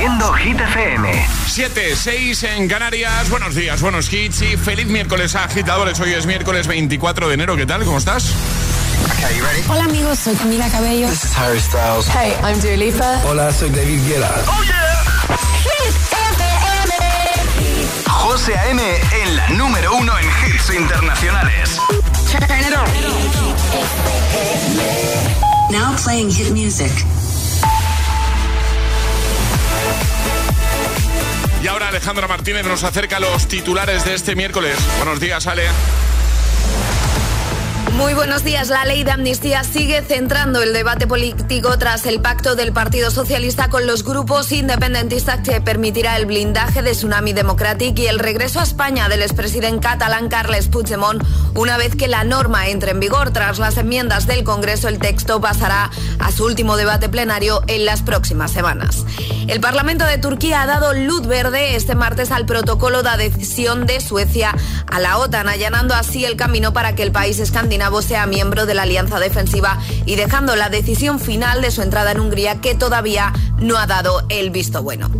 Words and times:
Haciendo 0.00 0.32
Hit 0.32 0.58
FM. 0.58 1.26
7, 1.46 1.94
6 1.94 2.42
en 2.44 2.68
Canarias. 2.68 3.28
Buenos 3.28 3.54
días, 3.54 3.82
buenos 3.82 4.10
hits 4.10 4.40
y 4.40 4.56
feliz 4.56 4.86
miércoles 4.86 5.34
agitadores. 5.34 6.00
Hoy 6.00 6.14
es 6.14 6.24
miércoles 6.24 6.66
24 6.66 7.28
de 7.28 7.34
enero. 7.34 7.54
¿Qué 7.54 7.66
tal? 7.66 7.84
¿Cómo 7.84 7.98
estás? 7.98 8.32
Hola 9.68 9.84
amigos, 9.84 10.18
soy 10.18 10.34
Camila 10.36 10.70
Cabello. 10.70 11.06
This 11.06 11.24
is 11.24 11.36
Harry 11.36 11.60
Styles. 11.60 12.08
Hey, 12.08 12.32
I'm 12.42 12.58
Dua 12.62 12.78
Lipa. 12.78 13.20
Hola, 13.26 13.52
soy 13.52 13.68
David 13.68 14.00
Guetta. 14.08 14.42
Oh 14.48 14.62
yeah. 14.64 15.04
Hit 15.64 15.94
FM. 16.38 16.94
José 18.06 18.56
A.M. 18.56 18.80
en 19.22 19.36
la 19.36 19.50
número 19.50 19.96
uno 19.96 20.14
en 20.18 20.24
hits 20.24 20.70
internacionales. 20.70 21.78
Turn 22.32 22.58
it 22.58 22.72
on. 22.74 22.88
Now 25.70 25.94
playing 26.02 26.30
hit 26.30 26.52
music. 26.52 26.90
Y 31.62 31.68
ahora 31.68 31.88
Alejandra 31.88 32.26
Martínez 32.26 32.64
nos 32.64 32.84
acerca 32.84 33.18
a 33.18 33.20
los 33.20 33.46
titulares 33.46 34.04
de 34.04 34.14
este 34.14 34.34
miércoles. 34.34 34.76
Buenos 34.98 35.20
días, 35.20 35.46
Ale. 35.46 35.64
Muy 38.00 38.14
buenos 38.14 38.44
días. 38.44 38.68
La 38.68 38.86
ley 38.86 39.04
de 39.04 39.10
amnistía 39.10 39.62
sigue 39.62 40.00
centrando 40.00 40.62
el 40.62 40.72
debate 40.72 41.06
político 41.06 41.76
tras 41.76 42.06
el 42.06 42.22
pacto 42.22 42.56
del 42.56 42.72
Partido 42.72 43.10
Socialista 43.10 43.68
con 43.68 43.86
los 43.86 44.04
grupos 44.04 44.52
independentistas 44.52 45.40
que 45.46 45.60
permitirá 45.60 46.16
el 46.16 46.24
blindaje 46.24 46.80
de 46.80 46.92
Tsunami 46.92 47.34
Democratic 47.34 47.98
y 47.98 48.06
el 48.06 48.18
regreso 48.18 48.58
a 48.58 48.62
España 48.62 49.10
del 49.10 49.20
expresidente 49.20 49.86
catalán 49.86 50.30
Carles 50.30 50.68
Puigdemont. 50.68 51.22
Una 51.54 51.76
vez 51.76 51.94
que 51.94 52.08
la 52.08 52.24
norma 52.24 52.68
entre 52.68 52.92
en 52.92 53.00
vigor 53.00 53.32
tras 53.32 53.58
las 53.58 53.76
enmiendas 53.76 54.26
del 54.26 54.44
Congreso, 54.44 54.88
el 54.88 54.98
texto 54.98 55.38
pasará 55.38 55.90
a 56.20 56.32
su 56.32 56.46
último 56.46 56.78
debate 56.78 57.10
plenario 57.10 57.62
en 57.66 57.84
las 57.84 58.00
próximas 58.00 58.50
semanas. 58.50 59.04
El 59.46 59.60
Parlamento 59.60 60.06
de 60.06 60.16
Turquía 60.16 60.62
ha 60.62 60.66
dado 60.66 60.94
luz 60.94 61.26
verde 61.26 61.76
este 61.76 61.94
martes 61.94 62.30
al 62.30 62.46
protocolo 62.46 63.02
de 63.02 63.10
adhesión 63.10 63.84
de 63.84 64.00
Suecia 64.00 64.54
a 64.86 65.00
la 65.00 65.18
OTAN, 65.18 65.48
allanando 65.48 65.94
así 65.94 66.24
el 66.24 66.36
camino 66.36 66.72
para 66.72 66.94
que 66.94 67.02
el 67.02 67.12
país 67.12 67.38
escandinavo 67.40 67.89
sea 68.00 68.26
miembro 68.26 68.64
de 68.64 68.74
la 68.74 68.82
Alianza 68.82 69.18
Defensiva 69.18 69.78
y 70.06 70.14
dejando 70.14 70.54
la 70.54 70.70
decisión 70.70 71.18
final 71.18 71.60
de 71.60 71.70
su 71.70 71.82
entrada 71.82 72.12
en 72.12 72.20
Hungría 72.20 72.60
que 72.60 72.74
todavía 72.76 73.32
no 73.58 73.76
ha 73.76 73.86
dado 73.86 74.22
el 74.28 74.50
visto 74.50 74.82
bueno. 74.82 75.10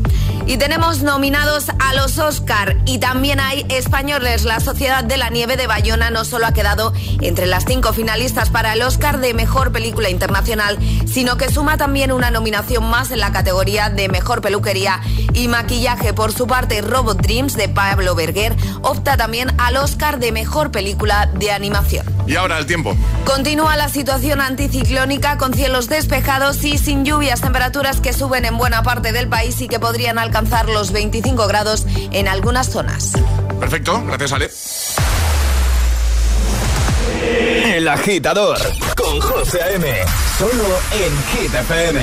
Y 0.50 0.58
tenemos 0.58 1.02
nominados 1.02 1.68
a 1.78 1.94
los 1.94 2.18
Oscar 2.18 2.76
y 2.84 2.98
también 2.98 3.38
hay 3.38 3.64
españoles. 3.68 4.42
La 4.42 4.58
Sociedad 4.58 5.04
de 5.04 5.16
la 5.16 5.30
Nieve 5.30 5.56
de 5.56 5.68
Bayona 5.68 6.10
no 6.10 6.24
solo 6.24 6.44
ha 6.44 6.52
quedado 6.52 6.92
entre 7.20 7.46
las 7.46 7.66
cinco 7.66 7.92
finalistas 7.92 8.50
para 8.50 8.72
el 8.72 8.82
Oscar 8.82 9.20
de 9.20 9.32
Mejor 9.32 9.70
Película 9.70 10.10
Internacional, 10.10 10.76
sino 11.06 11.36
que 11.36 11.52
suma 11.52 11.76
también 11.76 12.10
una 12.10 12.32
nominación 12.32 12.90
más 12.90 13.12
en 13.12 13.20
la 13.20 13.30
categoría 13.30 13.90
de 13.90 14.08
Mejor 14.08 14.40
Peluquería 14.40 15.00
y 15.34 15.46
Maquillaje. 15.46 16.14
Por 16.14 16.32
su 16.32 16.48
parte, 16.48 16.82
Robot 16.82 17.22
Dreams 17.22 17.56
de 17.56 17.68
Pablo 17.68 18.16
Berger 18.16 18.56
opta 18.82 19.16
también 19.16 19.52
al 19.56 19.76
Oscar 19.76 20.18
de 20.18 20.32
Mejor 20.32 20.72
Película 20.72 21.30
de 21.32 21.52
Animación. 21.52 22.04
Y 22.26 22.34
ahora 22.34 22.58
el 22.58 22.66
tiempo. 22.66 22.96
Continúa 23.24 23.76
la 23.76 23.88
situación 23.88 24.40
anticiclónica 24.40 25.38
con 25.38 25.54
cielos 25.54 25.88
despejados 25.88 26.64
y 26.64 26.76
sin 26.76 27.04
lluvias, 27.04 27.40
temperaturas 27.40 28.00
que 28.00 28.12
suben 28.12 28.44
en 28.44 28.58
buena 28.58 28.82
parte 28.82 29.12
del 29.12 29.28
país 29.28 29.60
y 29.60 29.68
que 29.68 29.78
podrían 29.78 30.18
alcanzar 30.18 30.39
los 30.68 30.92
25 30.92 31.46
grados 31.46 31.86
en 32.12 32.28
algunas 32.28 32.68
zonas. 32.70 33.12
Perfecto, 33.58 34.02
gracias 34.06 34.32
Ale. 34.32 34.50
El 37.76 37.86
agitador 37.88 38.58
con 38.96 39.20
José 39.20 39.60
M. 39.74 39.86
Solo 40.38 40.78
en 40.92 41.42
Hit 41.42 41.54
FM. 41.54 42.00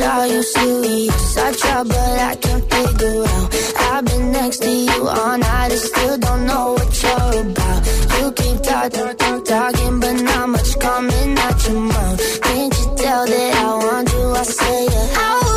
Are 0.00 0.26
you 0.26 0.42
serious? 0.42 1.36
I 1.36 1.52
try, 1.52 1.82
but 1.84 1.96
I 1.96 2.34
can't 2.36 2.64
figure 2.72 3.24
out. 3.24 3.54
I've 3.92 4.04
been 4.04 4.32
next 4.32 4.58
to 4.62 4.70
you 4.70 5.08
all 5.08 5.38
night 5.38 5.70
and 5.70 5.80
still 5.80 6.18
don't 6.18 6.46
know 6.46 6.72
what 6.72 7.02
you're 7.02 7.42
about. 7.42 7.86
You 8.18 8.32
keep 8.32 8.62
talking, 8.62 9.44
talking, 9.44 10.00
but 10.00 10.12
not 10.22 10.48
much 10.48 10.78
coming 10.80 11.38
out 11.38 11.68
your 11.68 11.80
mouth. 11.80 12.37
Can't 12.48 12.74
you 12.78 12.94
tell 12.96 13.26
that 13.26 13.54
I 13.56 13.84
want 13.84 14.12
you? 14.12 14.30
I 14.32 14.42
say 14.42 14.84
it. 14.86 15.18
I 15.18 15.47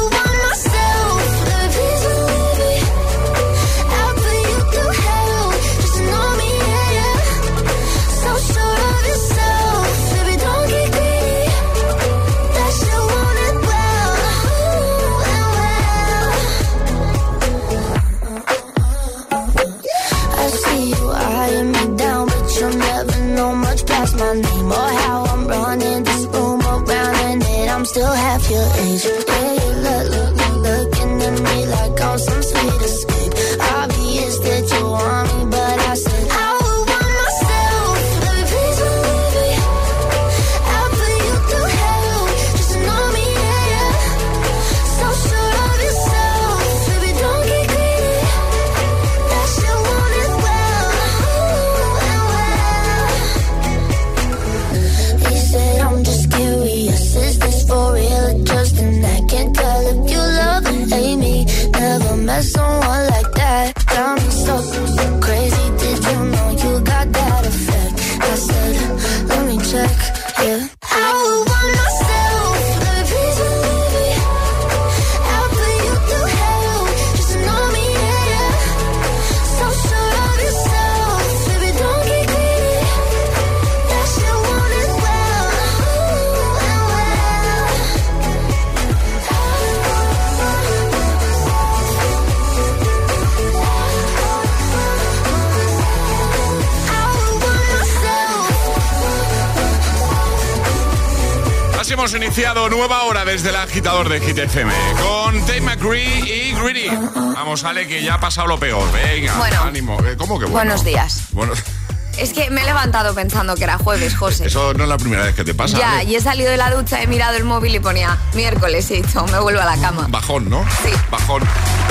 hemos 102.14 102.26
iniciado 102.26 102.70
nueva 102.70 103.04
hora 103.04 103.24
desde 103.24 103.50
el 103.50 103.56
agitador 103.56 104.10
de 104.10 104.20
Hit 104.20 104.38
FM 104.38 104.74
con 105.02 105.40
Dave 105.46 105.62
McCree 105.62 106.20
y 106.20 106.52
Greedy. 106.54 106.90
Vamos, 107.16 107.64
Ale, 107.64 107.88
que 107.88 108.04
ya 108.04 108.16
ha 108.16 108.20
pasado 108.20 108.48
lo 108.48 108.60
peor. 108.60 108.84
Venga, 108.92 109.38
Bueno. 109.38 109.62
ánimo. 109.62 109.98
Eh, 110.06 110.18
¿Cómo 110.18 110.38
que 110.38 110.46
bueno? 110.46 110.58
Buenos 110.58 110.84
días. 110.84 111.28
Es 112.22 112.34
que 112.34 112.50
me 112.52 112.62
he 112.62 112.66
levantado 112.66 113.16
pensando 113.16 113.56
que 113.56 113.64
era 113.64 113.78
jueves, 113.80 114.16
José. 114.16 114.46
eso 114.48 114.74
no 114.76 114.84
es 114.84 114.90
la 114.90 114.98
primera 114.98 115.24
vez 115.24 115.34
que 115.36 115.44
te 115.44 115.54
pasa. 115.56 115.78
Ya, 115.78 116.04
y 116.04 116.16
he 116.16 116.22
salido 116.22 116.52
de 116.52 116.58
la 116.58 116.70
ducha, 116.72 117.02
he 117.02 117.08
mirado 117.08 117.36
el 117.36 117.44
móvil 117.44 117.74
y 117.76 117.80
ponía 117.80 118.18
miércoles 118.36 118.90
y 118.92 119.02
dicho, 119.02 119.26
me 119.28 119.40
vuelvo 119.40 119.62
a 119.62 119.66
la 119.66 119.78
cama. 119.82 120.06
Bajón, 120.10 120.50
¿no? 120.50 120.64
Sí. 120.84 120.92
Bajón. 121.10 121.44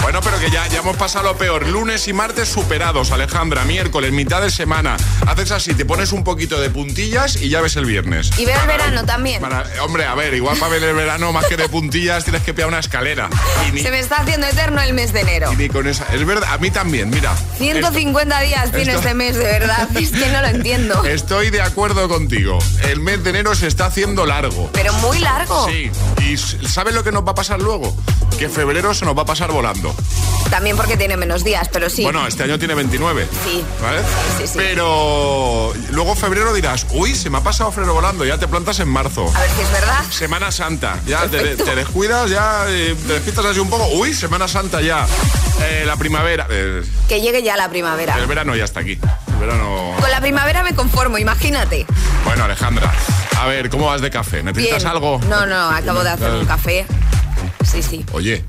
Bueno, 0.03 0.21
pero 0.23 0.39
que 0.39 0.51
ya, 0.51 0.67
ya 0.69 0.79
hemos 0.79 0.97
pasado 0.97 1.25
lo 1.25 1.37
peor. 1.37 1.67
Lunes 1.69 2.07
y 2.09 2.13
martes 2.13 2.49
superados, 2.49 3.11
Alejandra. 3.11 3.65
Miércoles, 3.65 4.13
mitad 4.13 4.41
de 4.41 4.51
semana. 4.51 4.97
Haces 5.27 5.51
así, 5.51 5.75
te 5.75 5.85
pones 5.85 6.13
un 6.13 6.25
poquito 6.25 6.61
de 6.61 6.71
puntillas 6.71 7.37
y 7.37 7.49
ya 7.51 7.61
ves 7.61 7.77
el 7.77 7.85
viernes. 7.85 8.31
Y 8.39 8.47
veo 8.47 8.59
el 8.61 8.67
verano 8.67 9.05
también. 9.05 9.41
Para- 9.43 9.65
hombre, 9.83 10.07
a 10.07 10.15
ver, 10.15 10.33
igual 10.35 10.57
para 10.59 10.73
ver 10.73 10.85
el 10.85 10.95
verano, 10.95 11.33
más 11.33 11.45
que 11.47 11.57
de 11.57 11.69
puntillas, 11.69 12.25
tienes 12.25 12.43
que 12.43 12.55
pillar 12.55 12.69
una 12.69 12.79
escalera. 12.79 13.29
Ni, 13.73 13.83
Se 13.83 13.91
me 13.91 13.99
está 13.99 14.19
haciendo 14.19 14.47
eterno 14.47 14.81
el 14.81 14.95
mes 14.95 15.13
de 15.13 15.21
enero. 15.21 15.53
y 15.53 15.57
ni 15.57 15.69
con 15.69 15.87
esa. 15.87 16.07
Es 16.15 16.25
verdad, 16.25 16.49
a 16.53 16.59
mí 16.59 16.71
también, 16.71 17.11
mira. 17.11 17.35
150 17.59 18.41
días 18.41 18.71
tiene 18.71 18.93
esto- 18.93 18.99
este 19.01 19.15
mes, 19.15 19.37
de 19.37 19.45
verdad. 19.45 19.89
Que 20.21 20.29
no 20.29 20.43
lo 20.43 20.49
entiendo. 20.49 21.03
Estoy 21.07 21.49
de 21.49 21.63
acuerdo 21.63 22.07
contigo. 22.07 22.59
El 22.83 23.01
mes 23.01 23.25
de 23.25 23.31
enero 23.31 23.55
se 23.55 23.67
está 23.67 23.87
haciendo 23.87 24.27
largo. 24.27 24.69
Pero 24.75 24.93
muy 24.95 25.19
largo. 25.19 25.67
Sí. 25.67 25.91
¿Y 26.23 26.37
sabes 26.37 26.95
lo 26.95 27.03
que 27.03 27.11
nos 27.11 27.27
va 27.27 27.31
a 27.31 27.35
pasar 27.35 27.63
luego? 27.63 27.97
Que 28.39 28.51
febrero 28.51 28.93
se 28.93 29.07
nos 29.07 29.17
va 29.17 29.23
a 29.23 29.25
pasar 29.25 29.51
volando. 29.51 29.95
También 30.51 30.77
porque 30.77 30.99
tiene 30.99 31.17
menos 31.17 31.43
días, 31.43 31.71
pero 31.73 31.89
sí. 31.89 32.03
Bueno, 32.03 32.27
este 32.27 32.43
año 32.43 32.59
tiene 32.59 32.75
29. 32.75 33.29
Sí. 33.47 33.65
¿Vale? 33.81 34.03
Sí, 34.37 34.47
sí. 34.47 34.53
Pero 34.57 35.73
luego 35.91 36.15
febrero 36.15 36.53
dirás, 36.53 36.87
uy, 36.91 37.15
se 37.15 37.31
me 37.31 37.39
ha 37.39 37.43
pasado 37.43 37.73
febrero 37.73 37.95
volando, 37.95 38.27
ya 38.27 38.37
te 38.37 38.47
plantas 38.47 38.79
en 38.81 38.89
marzo. 38.89 39.33
A 39.35 39.41
ver 39.41 39.51
si 39.51 39.63
es 39.63 39.73
verdad. 39.73 40.05
Semana 40.11 40.53
Santa, 40.53 41.01
ya 41.07 41.29
te, 41.29 41.57
descuidas, 41.57 42.29
ya 42.29 42.67
eh, 42.69 42.95
te 43.07 43.15
despistas 43.15 43.47
así 43.47 43.59
un 43.59 43.71
poco. 43.71 43.87
Uy, 43.95 44.13
Semana 44.13 44.49
Santa 44.49 44.83
ya. 44.83 45.07
Eh, 45.63 45.85
la 45.87 45.97
primavera. 45.97 46.47
Eh, 46.51 46.83
que 47.09 47.23
llegue 47.23 47.43
ya 47.43 47.57
la 47.57 47.71
primavera. 47.71 48.19
El 48.19 48.27
verano 48.27 48.55
ya 48.55 48.65
está 48.65 48.81
aquí. 48.81 48.99
Verano. 49.41 49.95
Con 49.99 50.11
la 50.11 50.21
primavera 50.21 50.63
me 50.63 50.75
conformo, 50.75 51.19
imagínate. 51.19 51.87
Bueno, 52.25 52.45
Alejandra, 52.45 52.93
a 53.39 53.47
ver, 53.47 53.71
¿cómo 53.71 53.87
vas 53.87 54.03
de 54.03 54.11
café? 54.11 54.43
¿Necesitas 54.43 54.85
algo? 54.85 55.21
No, 55.29 55.47
no, 55.47 55.71
acabo 55.71 56.05
de 56.05 56.11
hacer 56.11 56.31
un 56.31 56.47
café. 56.47 56.87
Sí, 57.65 57.83
sí. 57.83 58.05
Oye, 58.13 58.45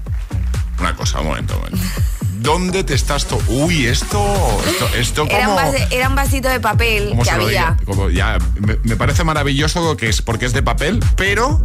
una 0.80 0.96
cosa, 0.96 1.22
un 1.22 1.28
momento, 1.28 1.56
un 1.56 1.62
momento. 1.62 1.88
¿Dónde 2.42 2.84
te 2.84 2.96
estás 2.96 3.26
to 3.26 3.40
Uy, 3.48 3.86
esto, 3.86 4.20
esto, 4.98 5.28
como... 5.28 5.38
Era 5.92 6.10
un, 6.10 6.16
vasito 6.16 6.50
de 6.50 6.60
papel 6.60 7.14
que 7.24 7.30
había. 7.30 7.78
ya, 8.12 8.38
me, 8.84 8.96
parece 8.96 9.24
maravilloso 9.24 9.96
que 9.96 10.10
es 10.10 10.24
porque 10.24 10.48
es 10.48 10.54
de 10.54 10.64
papel, 10.64 11.00
pero 11.16 11.64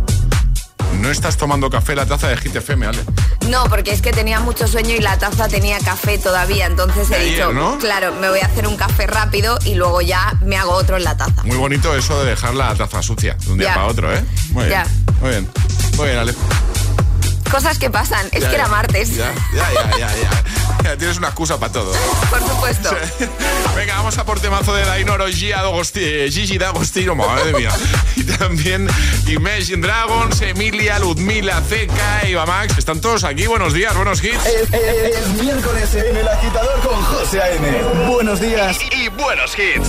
no 0.97 1.11
estás 1.11 1.37
tomando 1.37 1.71
café 1.71 1.95
la 1.95 2.07
taza 2.07 2.29
de 2.29 2.37
Hit 2.37 2.57
FM, 2.57 2.87
¿vale? 2.87 3.05
No, 3.49 3.65
porque 3.69 3.93
es 3.93 4.03
que 4.03 4.13
tenía 4.13 4.41
mucho 4.41 4.67
sueño 4.67 4.95
y 4.95 5.01
la 5.01 5.19
taza 5.19 5.49
tenía 5.49 5.79
café 5.79 6.19
todavía, 6.19 6.67
entonces 6.67 7.11
he 7.11 7.25
dicho, 7.25 7.53
claro, 7.79 8.13
me 8.15 8.29
voy 8.29 8.41
a 8.41 8.47
hacer 8.47 8.67
un 8.67 8.77
café 8.77 9.07
rápido 9.07 9.59
y 9.65 9.75
luego 9.75 10.01
ya 10.01 10.37
me 10.45 10.57
hago 10.57 10.73
otro 10.73 10.97
en 10.97 11.05
la 11.05 11.17
taza. 11.17 11.43
Muy 11.45 11.57
bonito 11.57 11.95
eso 11.95 12.23
de 12.23 12.31
dejar 12.31 12.55
la 12.55 12.75
taza 12.75 13.03
sucia 13.03 13.35
de 13.35 13.53
un 13.53 13.59
día 13.59 13.75
para 13.75 13.87
otro, 13.87 14.15
¿eh? 14.15 14.25
Muy 14.51 14.67
bien. 14.67 14.83
Muy 15.21 15.31
bien. 15.31 15.49
Muy 15.97 16.07
bien, 16.07 16.19
Ale. 16.19 16.35
Cosas 17.57 17.79
que 17.79 17.89
pasan, 17.89 18.29
es 18.33 18.45
que 18.45 18.55
era 18.55 18.69
martes. 18.69 19.17
Ya, 19.17 19.33
ya, 19.55 19.91
ya, 19.99 20.11
ya, 20.85 20.97
Tienes 20.99 21.17
una 21.17 21.29
excusa 21.29 21.59
para 21.59 21.73
todo. 21.73 21.91
Por 22.29 22.47
supuesto. 22.47 22.91
Venga, 23.75 23.95
vamos 23.97 24.19
a 24.19 24.27
por 24.27 24.39
temazo 24.41 24.75
de 24.75 24.85
Dainoro, 24.85 25.25
Gigi 25.29 26.59
D'Agostino, 26.59 27.15
madre 27.15 27.55
mía. 27.55 27.71
Y 28.15 28.25
también 28.25 28.87
Imagine 29.27 29.81
Dragons, 29.81 30.39
Emilia, 30.43 30.99
Ludmila, 30.99 31.63
Zeca, 31.67 32.25
Eva 32.25 32.45
Max. 32.45 32.77
Están 32.77 33.01
todos 33.01 33.25
aquí. 33.25 33.47
Buenos 33.47 33.73
días, 33.73 33.97
buenos 33.97 34.23
hits. 34.23 34.45
Es, 34.45 35.43
miércoles 35.43 35.95
en 35.95 36.15
el 36.15 36.29
agitador 36.29 36.79
con 36.81 37.03
José 37.05 37.41
A.M. 37.41 38.07
Buenos 38.07 38.39
días 38.39 38.79
y, 38.93 39.09
buenos 39.09 39.59
hits. 39.59 39.89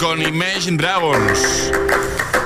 con 0.00 0.20
Imagine 0.20 0.76
Dragons. 0.76 1.70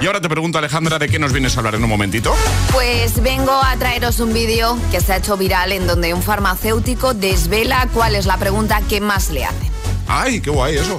Y 0.03 0.07
ahora 0.07 0.21
te 0.21 0.29
pregunto, 0.29 0.59
Alejandra, 0.59 0.99
¿de 0.99 1.09
qué 1.09 1.19
nos 1.19 1.33
vienes 1.33 1.57
a 1.57 1.61
hablar 1.61 1.75
en 1.75 1.83
un 1.83 1.89
momentito? 1.89 2.35
Pues 2.73 3.23
vengo 3.23 3.53
a 3.53 3.75
traeros 3.79 4.21
un 4.21 4.35
vídeo 4.35 4.79
que 4.91 5.01
se 5.01 5.15
ha 5.15 5.17
hecho 5.17 5.39
viral 5.39 5.73
en 5.73 5.87
donde 5.87 6.13
un 6.13 6.23
farmacéutico 6.23 7.15
desvela 7.15 7.89
cuál 7.95 8.17
es 8.17 8.27
la 8.27 8.37
pregunta 8.37 8.83
que 8.83 9.01
más 9.01 9.31
le 9.31 9.47
hacen. 9.47 9.71
¡Ay, 10.09 10.41
qué 10.43 10.51
guay 10.51 10.77
eso! 10.77 10.99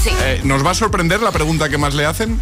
Sí. 0.00 0.10
Eh, 0.22 0.40
¿Nos 0.44 0.64
va 0.64 0.70
a 0.70 0.74
sorprender 0.74 1.20
la 1.20 1.32
pregunta 1.32 1.68
que 1.68 1.78
más 1.78 1.94
le 1.94 2.06
hacen? 2.06 2.40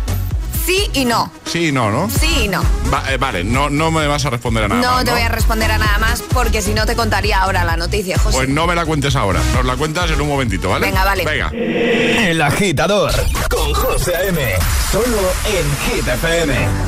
sí 0.69 0.91
y 0.93 1.05
no. 1.07 1.33
Sí 1.47 1.69
y 1.69 1.73
no, 1.73 1.91
¿no? 1.91 2.11
Sí 2.11 2.45
y 2.45 2.49
no. 2.49 2.63
Eh, 3.09 3.17
vale, 3.17 3.43
no, 3.43 3.71
no 3.71 3.91
me 3.91 4.07
vas 4.07 4.27
a 4.27 4.31
responder 4.31 4.65
a 4.65 4.69
nada 4.69 4.83
no 4.83 4.93
más. 4.97 5.05
te 5.05 5.11
voy 5.13 5.23
a 5.23 5.29
responder 5.31 5.71
a 5.71 5.79
nada 5.79 5.97
más 5.99 6.23
porque 6.35 6.61
si 6.61 6.75
no 6.75 6.85
te 6.85 6.95
contaría 6.95 7.41
ahora 7.41 7.65
la 7.65 7.79
noticia, 7.79 8.19
José. 8.19 8.37
Pues 8.37 8.49
no 8.51 8.67
me 8.67 8.75
la 8.75 8.85
cuentes 8.85 9.17
ahora, 9.17 9.41
nos 9.55 9.65
la 9.65 9.77
cuentas 9.77 10.11
en 10.11 10.21
un 10.21 10.29
momentito, 10.29 10.69
¿vale? 10.69 10.87
Venga, 10.87 11.05
vale. 11.05 11.25
Venga. 11.25 11.51
El 11.55 12.43
agitador 12.43 13.13
con 13.49 13.73
José 13.73 14.13
M. 14.29 14.41
Solo 14.93 15.33
en 15.47 16.03
GTPM. 16.03 16.88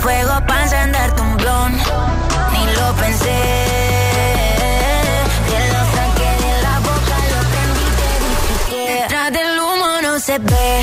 fuego 0.00 0.32
para 0.46 0.62
encenderte 0.62 1.20
un 1.22 1.36
blon. 1.36 1.72
Ni 2.52 2.64
lo 2.78 2.92
pensé. 2.94 3.38
Te 5.50 5.60
lo 5.72 5.80
saqué 5.96 6.30
de 6.44 6.52
la 6.62 6.74
boca, 6.88 7.16
lo 7.32 7.40
prendí, 7.52 7.86
te 8.00 8.10
dije 8.24 8.54
que 8.70 8.80
detrás 9.02 9.32
del 9.32 9.58
humo 9.58 9.90
no 10.02 10.18
se 10.18 10.38
ve, 10.38 10.82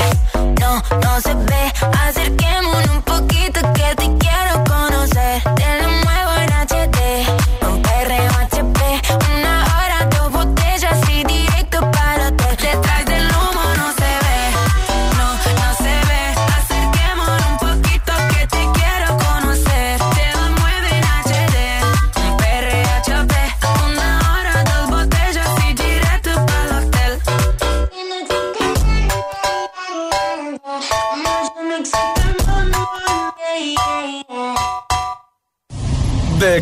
no, 0.60 0.82
no 1.04 1.20
se 1.20 1.34
ve. 1.34 1.72
Acerquémonos 2.06 2.37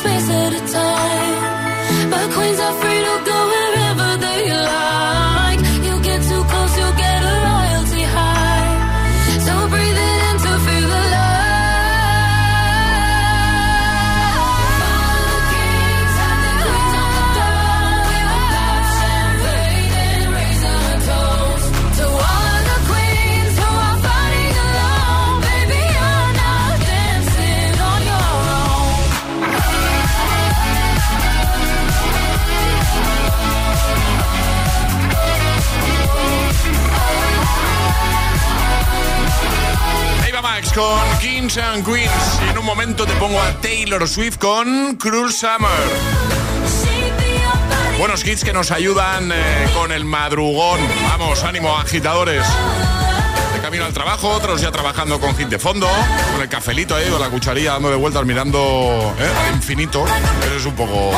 spaces. 0.00 0.39
Con 40.68 41.18
Kings 41.18 41.56
and 41.58 41.84
Queens. 41.84 42.12
Y 42.46 42.50
en 42.50 42.58
un 42.58 42.64
momento 42.64 43.04
te 43.04 43.14
pongo 43.14 43.40
a 43.40 43.52
Taylor 43.60 44.06
Swift 44.06 44.36
con 44.38 44.94
Cruel 44.96 45.32
Summer. 45.32 45.70
Buenos 47.98 48.24
hits 48.24 48.44
que 48.44 48.52
nos 48.52 48.70
ayudan 48.70 49.32
eh, 49.32 49.68
con 49.74 49.90
el 49.90 50.04
madrugón. 50.04 50.78
Vamos, 51.08 51.42
ánimo, 51.44 51.76
agitadores. 51.76 52.44
De 53.54 53.60
camino 53.60 53.84
al 53.84 53.92
trabajo, 53.92 54.28
otros 54.28 54.60
ya 54.60 54.70
trabajando 54.70 55.18
con 55.18 55.34
hit 55.34 55.48
de 55.48 55.58
fondo, 55.58 55.88
con 56.32 56.42
el 56.42 56.48
cafelito 56.48 56.94
ahí, 56.94 57.08
con 57.08 57.20
la 57.20 57.30
cucharilla 57.30 57.72
dando 57.72 57.90
de 57.90 57.96
vueltas, 57.96 58.24
mirando 58.24 59.14
eh, 59.18 59.30
infinito. 59.54 60.04
Eso 60.44 60.56
es 60.56 60.66
un 60.66 60.76
poco. 60.76 61.10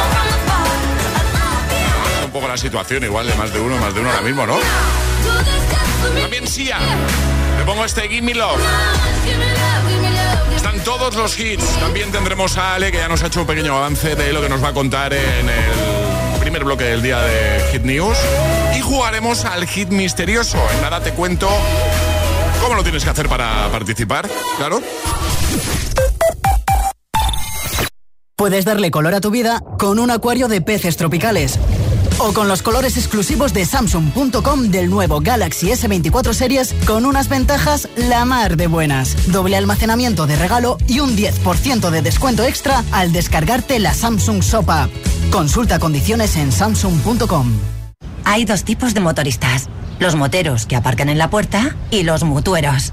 es 2.19 2.25
un 2.25 2.31
poco 2.31 2.49
la 2.49 2.57
situación, 2.57 3.05
igual 3.05 3.27
de 3.27 3.35
más 3.35 3.53
de 3.53 3.61
uno, 3.61 3.77
más 3.77 3.93
de 3.93 4.01
uno 4.01 4.09
ahora 4.11 4.23
mismo, 4.23 4.47
¿no? 4.47 4.57
También 6.21 6.47
Sia. 6.47 6.79
Me 7.62 7.66
pongo 7.66 7.85
este 7.85 8.09
Gimme 8.09 8.35
Love. 8.35 8.61
Están 10.57 10.83
todos 10.83 11.14
los 11.14 11.38
hits. 11.38 11.64
También 11.79 12.11
tendremos 12.11 12.57
a 12.57 12.75
Ale, 12.75 12.90
que 12.90 12.98
ya 12.98 13.07
nos 13.07 13.22
ha 13.22 13.29
hecho 13.29 13.42
un 13.42 13.46
pequeño 13.46 13.77
avance 13.77 14.16
de 14.16 14.33
lo 14.33 14.42
que 14.42 14.48
nos 14.48 14.64
va 14.64 14.70
a 14.70 14.72
contar 14.72 15.12
en 15.12 15.48
el 15.48 16.40
primer 16.40 16.64
bloque 16.64 16.83
del 16.83 17.03
día 17.03 17.20
de 17.20 17.62
Hit 17.70 17.83
News. 17.83 18.18
Y 18.77 18.81
jugaremos 18.81 19.44
al 19.44 19.64
hit 19.68 19.90
misterioso. 19.90 20.59
En 20.75 20.81
nada 20.81 21.05
te 21.05 21.12
cuento 21.12 21.48
cómo 22.61 22.75
lo 22.75 22.83
tienes 22.83 23.05
que 23.05 23.11
hacer 23.11 23.29
para 23.29 23.68
participar. 23.70 24.29
Claro. 24.57 24.83
Puedes 28.35 28.64
darle 28.64 28.90
color 28.90 29.14
a 29.14 29.20
tu 29.20 29.31
vida 29.31 29.62
con 29.79 30.01
un 30.01 30.11
acuario 30.11 30.48
de 30.48 30.62
peces 30.62 30.96
tropicales. 30.96 31.61
O 32.18 32.33
con 32.33 32.48
los 32.48 32.62
colores 32.62 32.96
exclusivos 32.96 33.53
de 33.53 33.64
Samsung.com 33.64 34.70
del 34.70 34.90
nuevo 34.90 35.20
Galaxy 35.20 35.68
S24 35.68 36.33
Series 36.33 36.75
con 36.87 37.07
unas 37.07 37.29
ventajas 37.29 37.88
la 37.96 38.25
mar 38.25 38.57
de 38.57 38.66
buenas. 38.66 39.16
Doble 39.33 39.57
almacenamiento 39.57 40.27
de 40.27 40.37
regalo 40.37 40.79
y 40.87 41.01
un 41.01 41.16
10% 41.16 41.90
de 41.90 42.03
descuento 42.03 42.44
extra 42.44 42.85
al 42.92 43.12
descargarte 43.12 43.79
la 43.79 43.94
Samsung 43.94 44.42
Shop 44.42 44.70
App. 44.70 44.90
Consulta 45.31 45.79
condiciones 45.79 46.37
en 46.37 46.53
Samsung.com. 46.53 47.53
Hay 48.25 48.44
dos 48.44 48.64
tipos 48.64 48.94
de 48.94 49.01
motoristas. 49.01 49.68
Los 49.98 50.14
moteros 50.14 50.66
que 50.66 50.77
aparcan 50.77 51.09
en 51.09 51.18
la 51.18 51.31
puerta 51.31 51.77
y 51.90 52.03
los 52.03 52.25
mutueros, 52.25 52.92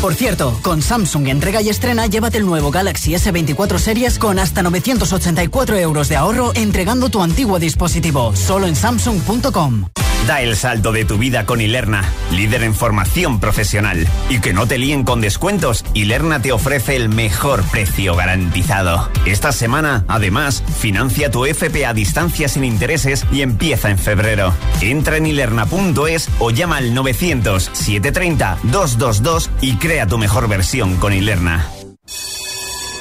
Por 0.00 0.14
cierto, 0.14 0.58
con 0.62 0.82
Samsung 0.82 1.28
entrega 1.28 1.62
y 1.62 1.68
estrena, 1.68 2.06
llévate 2.06 2.38
el 2.38 2.46
nuevo 2.46 2.70
Galaxy 2.70 3.14
S24 3.14 3.78
Series 3.78 4.18
con 4.18 4.38
hasta 4.38 4.62
984 4.62 5.78
euros 5.78 6.08
de 6.08 6.16
ahorro 6.16 6.52
entregando 6.54 7.08
tu 7.08 7.22
antiguo 7.22 7.58
dispositivo, 7.58 8.34
solo 8.36 8.66
en 8.66 8.76
samsung.com. 8.76 9.86
Da 10.26 10.42
el 10.42 10.56
salto 10.56 10.90
de 10.90 11.04
tu 11.04 11.18
vida 11.18 11.46
con 11.46 11.60
Ilerna, 11.60 12.02
líder 12.32 12.64
en 12.64 12.74
formación 12.74 13.38
profesional. 13.38 14.08
Y 14.28 14.40
que 14.40 14.52
no 14.52 14.66
te 14.66 14.76
líen 14.76 15.04
con 15.04 15.20
descuentos, 15.20 15.84
Ilerna 15.94 16.42
te 16.42 16.50
ofrece 16.50 16.96
el 16.96 17.08
mejor 17.08 17.62
precio 17.62 18.16
garantizado. 18.16 19.08
Esta 19.24 19.52
semana, 19.52 20.04
además, 20.08 20.64
financia 20.80 21.30
tu 21.30 21.46
FP 21.46 21.86
a 21.86 21.94
distancia 21.94 22.48
sin 22.48 22.64
intereses 22.64 23.24
y 23.30 23.42
empieza 23.42 23.88
en 23.88 23.98
febrero. 23.98 24.52
Entra 24.80 25.16
en 25.16 25.26
ilerna.es 25.26 26.28
o 26.40 26.50
llama 26.50 26.78
al 26.78 26.92
900-730-222 26.92 29.48
y 29.60 29.75
crea 29.76 30.06
tu 30.06 30.18
mejor 30.18 30.48
versión 30.48 30.96
con 30.96 31.12
Ilerna. 31.12 31.66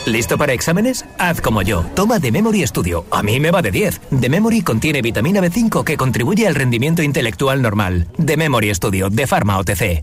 ¿Listo 0.06 0.38
para 0.38 0.54
exámenes? 0.54 1.06
Haz 1.18 1.42
como 1.42 1.64
yo. 1.64 1.84
Toma 1.96 2.20
The 2.20 2.32
Memory 2.32 2.66
Studio. 2.68 3.06
A 3.12 3.24
mí 3.24 3.40
me 3.40 3.50
va 3.50 3.62
de 3.64 3.72
10. 3.72 4.02
The 4.22 4.30
Memory 4.30 4.62
contiene 4.62 5.02
vitamina 5.02 5.42
B5 5.42 5.84
que 5.84 5.98
contribuye 5.98 6.48
al 6.48 6.54
rendimiento 6.54 7.02
intelectual 7.02 7.62
normal. 7.62 8.08
The 8.24 8.38
Memory 8.38 8.74
Studio 8.76 9.10
de 9.10 9.26
Pharma 9.26 9.58
OTC. 9.58 10.02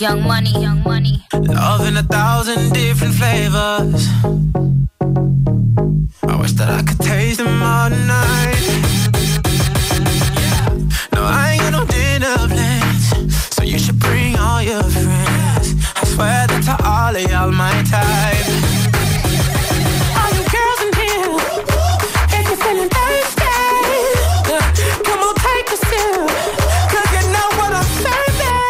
Young 0.00 0.22
money, 0.22 0.52
young 0.60 0.82
money. 0.82 1.22
Love 1.32 1.86
in 1.86 1.96
a 1.96 2.02
thousand 2.02 2.72
different 2.72 3.14
flavors. 3.14 4.08
I 6.26 6.36
wish 6.36 6.52
that 6.54 6.70
I 6.70 6.82
could 6.82 6.98
taste 7.00 7.38
them 7.38 7.62
all 7.62 7.90
night. 7.90 8.49
All 14.60 14.66
your 14.66 14.82
friends. 14.82 15.74
I 15.96 16.04
swear 16.04 16.46
that 16.46 16.62
to 16.68 16.74
all 16.84 17.16
of 17.16 17.24
y'all 17.30 17.50
my 17.50 17.72
type. 17.88 18.48
All 20.20 20.30
you 20.36 20.44
girls 20.54 20.80
in 20.84 20.92
here, 21.00 21.32
if 22.36 22.44
you're 22.48 22.60
feeling 22.64 22.90
thirsty, 22.96 23.56
uh, 24.52 24.64
come 25.06 25.20
on, 25.26 25.34
take 25.46 25.68
a 25.76 25.78
sip, 25.88 26.28
'cause 26.90 27.08
you 27.14 27.22
know 27.34 27.48
what 27.58 27.72
I'm 27.80 27.88
serving. 28.04 28.60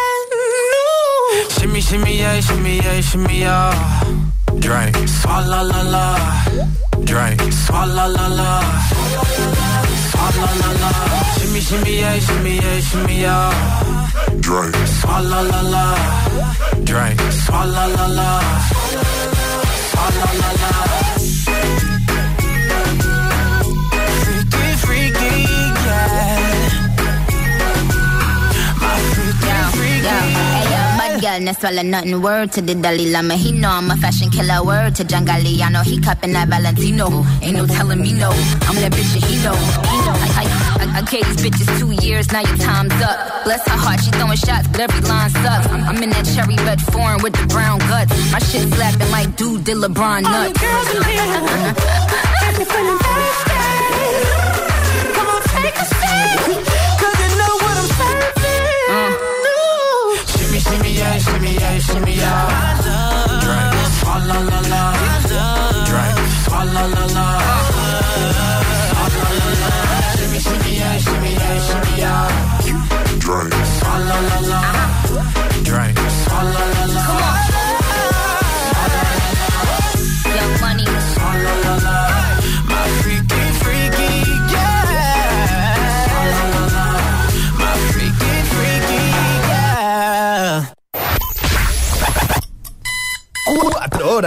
Shimmy, 1.55 1.81
shimmy, 1.81 2.13
yeah, 2.23 2.39
shimmy, 2.39 2.75
yeah, 2.85 3.01
shimmy, 3.01 3.37
yeah. 3.41 3.71
Drink. 4.65 4.95
Swalla 5.19 5.61
la 5.71 5.81
la. 5.93 6.05
Drink. 7.03 7.39
Swalla 7.63 8.05
la 8.15 8.27
la. 8.39 8.51
Swalla 10.11 10.49
la 10.61 10.69
la. 10.81 10.91
Shimmy, 11.37 11.61
shimmy, 11.67 11.93
yeah, 11.99 12.15
shimmy, 12.25 12.53
yeah, 12.63 12.79
shimmy, 12.79 13.15
yeah. 13.25 14.00
Drink. 14.39 14.75
Swalla 14.99 15.41
la 15.51 15.61
la. 15.73 15.85
Drink. 16.83 17.19
Swalla 17.43 17.85
la 17.95 18.05
la. 18.07 18.29
Swalla 19.91 20.27
la 20.41 20.49
la. 20.61 20.71
Freaky, 24.21 24.65
freaky, 24.83 25.31
yeah. 25.85 26.29
My 28.81 28.99
freaky, 29.13 29.55
freaky. 29.75 30.19
Bad 30.97 31.13
girl, 31.21 31.39
no 31.39 31.51
swallow 31.53 31.83
nothing. 31.83 32.21
Word 32.21 32.51
to 32.53 32.61
the 32.61 32.75
Dalai 32.75 33.11
Lama. 33.11 33.35
He 33.35 33.51
know 33.51 33.69
I'm 33.69 33.89
a 33.91 33.95
fashion 33.97 34.29
killer. 34.29 34.63
Word 34.63 34.95
to 34.95 35.03
John 35.03 35.25
Galliano. 35.25 35.83
He 35.83 35.99
cupping 35.99 36.33
that 36.33 36.47
Valentino. 36.49 37.25
Ain't 37.41 37.57
no 37.57 37.65
telling 37.65 38.01
me 38.01 38.13
no. 38.13 38.29
I'm 38.67 38.75
that 38.81 38.91
bitch 38.91 39.13
that 39.13 39.23
he 39.29 39.35
know. 39.43 39.55
He 39.55 39.97
know. 40.05 40.15
I, 40.17 40.29
I, 40.43 40.60
I, 40.81 40.99
I 40.99 41.01
gave 41.03 41.25
these 41.25 41.41
bitches 41.45 41.69
two 41.79 41.91
years. 42.05 42.31
Now 42.31 42.41
your 42.41 42.57
time's 42.57 42.93
up. 43.01 43.43
Bless 43.43 43.61
her 43.67 43.77
heart. 43.77 44.01
She 44.03 44.11
throwing 44.11 44.37
shots, 44.37 44.67
but 44.67 44.79
every 44.81 45.01
line 45.07 45.29
sucks. 45.29 45.67
I'm, 45.67 45.83
I'm 45.83 46.01
in 46.01 46.09
that 46.09 46.25
cherry 46.33 46.55
red 46.65 46.81
foreign 46.81 47.21
with 47.21 47.33
the 47.33 47.45
brown 47.47 47.79
guts. 47.79 48.11
My 48.31 48.39
shit 48.39 48.67
slapping 48.73 49.11
like 49.11 49.35
dude 49.35 49.63
did 49.63 49.77
LeBron 49.77 50.23
nuts. 50.23 50.33
All 50.33 50.47
you 50.47 50.53
girls 50.53 50.89
in 50.95 51.03
here, 51.05 51.73
if 52.49 52.57
you're 52.57 52.65
feeling 52.65 52.97
thirsty, 52.97 53.70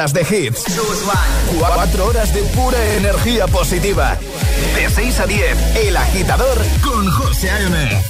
horas 0.04 0.12
de 0.12 0.20
hits. 0.22 0.64
Cuatro 1.58 2.06
horas 2.06 2.34
de 2.34 2.42
pura 2.42 2.76
energía 2.96 3.46
positiva. 3.46 4.18
De 4.74 4.90
6 4.90 5.20
a 5.20 5.26
10, 5.26 5.76
El 5.76 5.96
Agitador 5.96 6.58
con 6.82 7.10
José 7.10 7.50
A.M. 7.50 8.02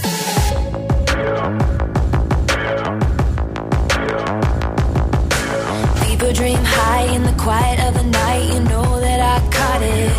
People 6.04 6.32
dream 6.32 6.58
high 6.64 7.14
in 7.14 7.22
the 7.22 7.32
quiet 7.36 7.78
of 7.86 7.94
the 7.94 8.02
night. 8.02 8.52
You 8.52 8.60
know 8.60 9.00
that 9.00 9.20
I 9.20 9.38
caught 9.54 9.82
it. 9.82 10.12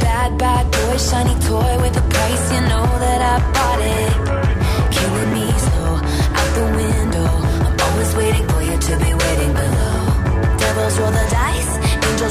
Bad, 0.00 0.38
bad 0.38 0.70
boy, 0.70 0.96
shiny 0.98 1.34
toy 1.40 1.82
with 1.82 1.96
a 1.96 2.04
price. 2.08 2.52
You 2.52 2.60
know 2.68 2.86
that 3.04 3.20
I 3.20 3.36
bought 3.52 3.80
it. 3.80 4.12
Killing 4.92 5.32
me 5.32 5.52
slow 5.58 5.96
out 6.38 6.50
the 6.54 6.66
window. 6.76 7.30
I'm 7.66 7.80
always 7.80 8.14
waiting 8.14 8.46
for 8.48 8.62
you 8.62 8.78
to 8.78 8.96
be 9.04 9.14
waiting 9.14 9.52
below. 9.54 9.89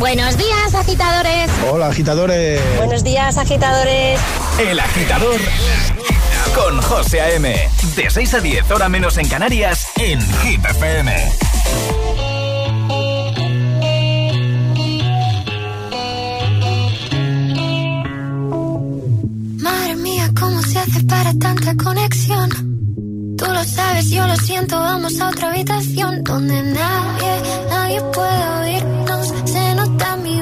Buenos 0.00 0.38
días, 0.38 0.74
agitadores. 0.74 1.50
Hola, 1.70 1.88
agitadores. 1.88 2.58
Buenos 2.78 3.04
días, 3.04 3.36
agitadores. 3.36 4.18
El 4.58 4.80
agitador 4.80 5.38
con 6.54 6.80
José 6.80 7.20
A.M. 7.20 7.54
De 7.96 8.08
6 8.08 8.34
a 8.34 8.40
10, 8.40 8.70
hora 8.70 8.88
menos 8.88 9.18
en 9.18 9.28
Canarias, 9.28 9.88
en 9.96 10.18
Hit 10.38 10.64
FM. 10.64 11.32
Madre 19.58 19.96
mía, 19.96 20.30
¿cómo 20.40 20.62
se 20.62 20.78
hace 20.78 21.04
para 21.04 21.34
tanta 21.34 21.76
conexión? 21.76 22.48
Tú 23.36 23.44
lo 23.44 23.64
sabes, 23.64 24.08
yo 24.08 24.26
lo 24.26 24.36
siento, 24.36 24.80
vamos 24.80 25.20
a 25.20 25.28
otra 25.28 25.50
habitación 25.50 26.24
donde 26.24 26.62
nadie, 26.62 27.42
nadie 27.68 28.00
puede 28.14 28.48
oírnos. 28.60 28.79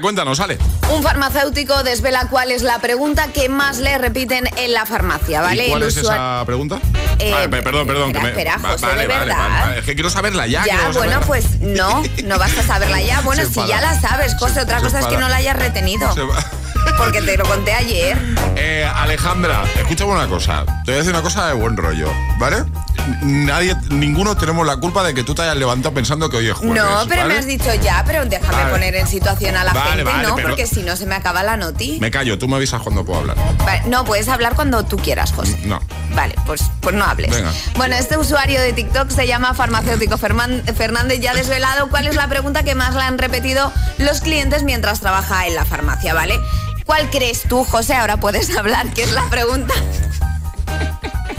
Venga, 0.00 0.02
cuéntanos, 0.02 0.40
Ale. 0.40 0.56
Un 0.94 1.02
farmacéutico 1.02 1.82
desvela 1.82 2.26
cuál 2.30 2.50
es 2.52 2.62
la 2.62 2.78
pregunta 2.78 3.28
que 3.28 3.48
más 3.50 3.78
le 3.78 3.98
repiten 3.98 4.48
en 4.56 4.72
la 4.72 4.86
farmacia, 4.86 5.42
¿vale? 5.42 5.66
¿Y 5.66 5.70
¿Cuál 5.70 5.82
El 5.82 5.88
es 5.88 5.96
usuario- 5.98 6.22
esa 6.38 6.46
pregunta? 6.46 6.78
Eh, 7.18 7.48
perdón, 7.50 7.86
perdón. 7.86 8.08
espera, 8.08 8.12
que 8.12 8.20
me- 8.20 8.28
espera, 8.30 8.58
José, 8.58 8.86
vale, 8.86 9.02
de 9.02 9.08
vale, 9.08 9.24
verdad. 9.26 9.48
vale. 9.60 9.78
Es 9.80 9.84
que 9.84 9.94
quiero 9.94 10.08
saberla 10.08 10.46
ya. 10.46 10.64
Ya, 10.64 10.76
bueno, 10.76 10.92
saberla. 10.94 11.20
pues 11.26 11.60
no, 11.60 12.02
no 12.24 12.38
vas 12.38 12.56
a 12.56 12.62
saberla 12.62 13.02
ya. 13.02 13.20
Bueno, 13.24 13.42
si 13.44 13.66
ya 13.66 13.80
la 13.82 14.00
sabes, 14.00 14.34
José, 14.36 14.54
Se- 14.54 14.60
otra 14.62 14.78
se 14.78 14.84
cosa 14.86 15.00
es 15.00 15.06
que 15.06 15.18
no 15.18 15.28
la 15.28 15.36
hayas 15.36 15.56
retenido. 15.56 16.08
Porque 16.96 17.20
te 17.20 17.36
lo 17.36 17.44
conté 17.44 17.72
ayer. 17.74 18.16
Eh, 18.56 18.90
Alejandra, 18.94 19.62
escúchame 19.78 20.12
una 20.12 20.26
cosa. 20.28 20.64
Te 20.84 20.92
voy 20.92 20.94
a 20.94 20.96
decir 20.98 21.10
una 21.12 21.22
cosa 21.22 21.46
de 21.48 21.52
buen 21.54 21.76
rollo, 21.76 22.10
¿vale? 22.38 22.64
Nadie, 23.22 23.76
ninguno 23.90 24.36
tenemos 24.36 24.66
la 24.66 24.76
culpa 24.76 25.02
de 25.02 25.14
que 25.14 25.24
tú 25.24 25.34
te 25.34 25.42
hayas 25.42 25.56
levantado 25.56 25.94
pensando 25.94 26.30
que 26.30 26.38
hoy 26.38 26.48
es 26.48 26.54
jueves. 26.54 26.82
no, 26.82 27.06
pero 27.08 27.22
¿vale? 27.22 27.34
me 27.34 27.38
has 27.40 27.46
dicho 27.46 27.72
ya, 27.74 28.02
pero 28.06 28.24
déjame 28.24 28.56
Vale. 28.56 28.70
poner 28.70 28.94
en 28.96 29.06
situación 29.06 29.56
a 29.56 29.64
la 29.64 29.72
Vale, 29.72 30.04
gente, 30.04 30.26
¿no? 30.26 30.36
Porque 30.36 30.66
si 30.66 30.82
no 30.82 30.96
se 30.96 31.06
me 31.06 31.14
acaba 31.14 31.42
la 31.42 31.56
noti. 31.56 31.98
Me 32.00 32.10
callo, 32.10 32.38
tú 32.38 32.48
me 32.48 32.56
avisas 32.56 32.82
cuando 32.82 33.04
puedo 33.04 33.20
hablar. 33.20 33.36
No, 33.86 34.04
puedes 34.04 34.28
hablar 34.28 34.54
cuando 34.54 34.84
tú 34.84 34.96
quieras, 34.96 35.32
José. 35.32 35.58
No. 35.64 35.80
Vale, 36.14 36.34
pues, 36.46 36.62
pues 36.80 36.94
no 36.94 37.04
hables. 37.04 37.30
Venga. 37.30 37.52
Bueno, 37.76 37.94
este 37.96 38.18
usuario 38.18 38.60
de 38.60 38.72
TikTok 38.72 39.10
se 39.10 39.26
llama 39.26 39.54
Farmacéutico 39.54 40.18
Fernández. 40.18 41.20
Ya 41.20 41.32
ha 41.32 41.34
desvelado 41.34 41.88
cuál 41.88 42.06
es 42.06 42.16
la 42.16 42.28
pregunta 42.28 42.62
que 42.62 42.74
más 42.74 42.94
le 42.94 43.02
han 43.02 43.18
repetido 43.18 43.72
los 43.98 44.20
clientes 44.20 44.62
mientras 44.62 45.00
trabaja 45.00 45.46
en 45.46 45.54
la 45.54 45.64
farmacia, 45.64 46.14
¿vale? 46.14 46.38
¿Cuál 46.86 47.08
crees 47.10 47.42
tú, 47.48 47.64
José? 47.64 47.94
Ahora 47.94 48.16
puedes 48.16 48.56
hablar, 48.56 48.92
¿qué 48.94 49.04
es 49.04 49.12
la 49.12 49.28
pregunta 49.30 49.74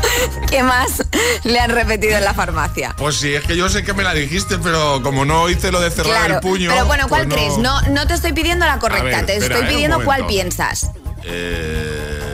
que 0.50 0.64
más 0.64 1.04
le 1.44 1.60
han 1.60 1.72
repetido 1.72 2.18
en 2.18 2.24
la 2.24 2.34
farmacia? 2.34 2.94
Pues 2.98 3.16
sí, 3.18 3.34
es 3.34 3.44
que 3.44 3.56
yo 3.56 3.70
sé 3.70 3.84
que 3.84 3.94
me 3.94 4.04
la 4.04 4.14
dijiste, 4.14 4.58
pero 4.58 5.02
como 5.02 5.26
no 5.26 5.50
hice 5.50 5.72
lo 5.72 5.80
de 5.80 5.92
cerrar 5.92 6.12
Claro, 6.12 6.34
el 6.36 6.40
puño. 6.42 6.70
pero 6.72 6.86
bueno, 6.86 7.08
¿cuál 7.08 7.28
pues 7.28 7.36
crees? 7.40 7.58
No, 7.58 7.82
no 7.84 8.08
te 8.08 8.14
estoy 8.14 8.34
pidiendo 8.34 8.66
la 8.66 8.80
correcta, 8.80 9.18
ver, 9.18 9.26
te 9.26 9.38
espera, 9.38 9.56
estoy 9.56 9.70
eh, 9.70 9.74
pidiendo 9.74 10.04
cuál 10.04 10.26
piensas. 10.28 10.92
Eh, 11.24 12.31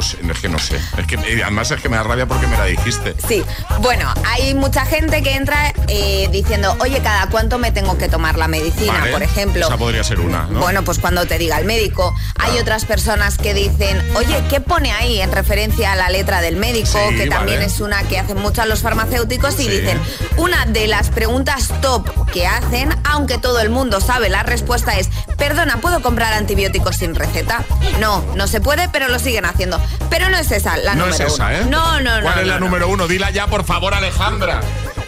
no 0.00 0.06
sé, 0.06 0.18
es 0.32 0.38
que 0.40 0.48
no 0.48 0.58
sé. 0.58 0.80
Es 0.96 1.06
que, 1.06 1.16
y 1.36 1.42
además 1.42 1.70
es 1.70 1.80
que 1.80 1.88
me 1.90 1.96
da 1.96 2.02
rabia 2.02 2.26
porque 2.26 2.46
me 2.46 2.56
la 2.56 2.64
dijiste. 2.64 3.14
Sí, 3.28 3.42
bueno, 3.80 4.12
hay 4.26 4.54
mucha 4.54 4.86
gente 4.86 5.22
que 5.22 5.34
entra 5.34 5.74
eh, 5.88 6.28
diciendo, 6.32 6.74
oye, 6.80 7.00
¿cada 7.02 7.26
cuánto 7.26 7.58
me 7.58 7.70
tengo 7.70 7.98
que 7.98 8.08
tomar 8.08 8.38
la 8.38 8.48
medicina? 8.48 8.94
Vale, 8.98 9.12
Por 9.12 9.22
ejemplo. 9.22 9.66
Esa 9.66 9.76
podría 9.76 10.02
ser 10.02 10.20
una, 10.20 10.46
¿no? 10.46 10.60
Bueno, 10.60 10.82
pues 10.84 10.98
cuando 10.98 11.26
te 11.26 11.36
diga 11.38 11.58
el 11.58 11.66
médico. 11.66 12.14
Hay 12.38 12.58
otras 12.58 12.86
personas 12.86 13.36
que 13.36 13.52
dicen, 13.52 14.02
oye, 14.16 14.42
¿qué 14.48 14.60
pone 14.62 14.90
ahí 14.92 15.20
en 15.20 15.30
referencia 15.32 15.92
a 15.92 15.96
la 15.96 16.08
letra 16.08 16.40
del 16.40 16.56
médico? 16.56 16.86
Sí, 17.10 17.16
que 17.16 17.26
también 17.28 17.58
vale. 17.58 17.64
es 17.66 17.80
una 17.80 18.02
que 18.04 18.18
hacen 18.18 18.38
muchos 18.38 18.66
los 18.66 18.80
farmacéuticos 18.80 19.54
y 19.60 19.64
Sí. 19.64 19.68
dicen, 19.68 20.00
una 20.38 20.64
de 20.64 20.86
las 20.86 21.10
preguntas 21.10 21.68
top 21.82 22.08
que 22.30 22.46
hacen, 22.46 22.88
aunque 23.04 23.36
todo 23.36 23.60
el 23.60 23.68
mundo 23.68 24.00
sabe 24.00 24.30
la 24.30 24.42
respuesta 24.42 24.92
es, 24.96 25.10
perdona, 25.36 25.76
¿puedo 25.82 26.00
comprar 26.00 26.32
antibióticos 26.32 26.96
sin 26.96 27.14
receta? 27.14 27.64
No, 28.00 28.24
no 28.34 28.46
se 28.46 28.60
puede, 28.62 28.88
pero 28.88 29.08
lo 29.08 29.18
siguen 29.18 29.44
haciendo. 29.44 29.78
Pero 30.08 30.28
no 30.28 30.36
es 30.36 30.50
esa 30.50 30.76
la 30.76 30.94
no 30.94 31.06
número 31.06 31.26
es 31.26 31.32
esa, 31.32 31.46
uno. 31.46 31.54
¿eh? 31.56 31.64
No, 31.68 32.00
no, 32.00 32.16
no. 32.16 32.22
¿Cuál 32.22 32.40
es 32.40 32.46
la 32.46 32.58
número 32.60 32.88
uno? 32.88 33.06
Dila 33.08 33.30
ya, 33.30 33.46
por 33.46 33.64
favor, 33.64 33.94
Alejandra. 33.94 34.60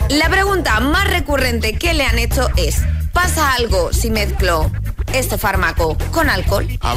La 0.09 0.29
pregunta 0.29 0.79
más 0.81 1.09
recurrente 1.09 1.75
que 1.79 1.95
le 1.95 2.05
han 2.07 2.19
hecho 2.19 2.49
es, 2.57 2.83
¿pasa 3.13 3.53
algo 3.55 3.93
si 3.93 4.11
mezclo 4.11 4.71
este 5.13 5.39
fármaco 5.39 5.97
con 6.11 6.29
alcohol? 6.31 6.67
Ah, 6.81 6.95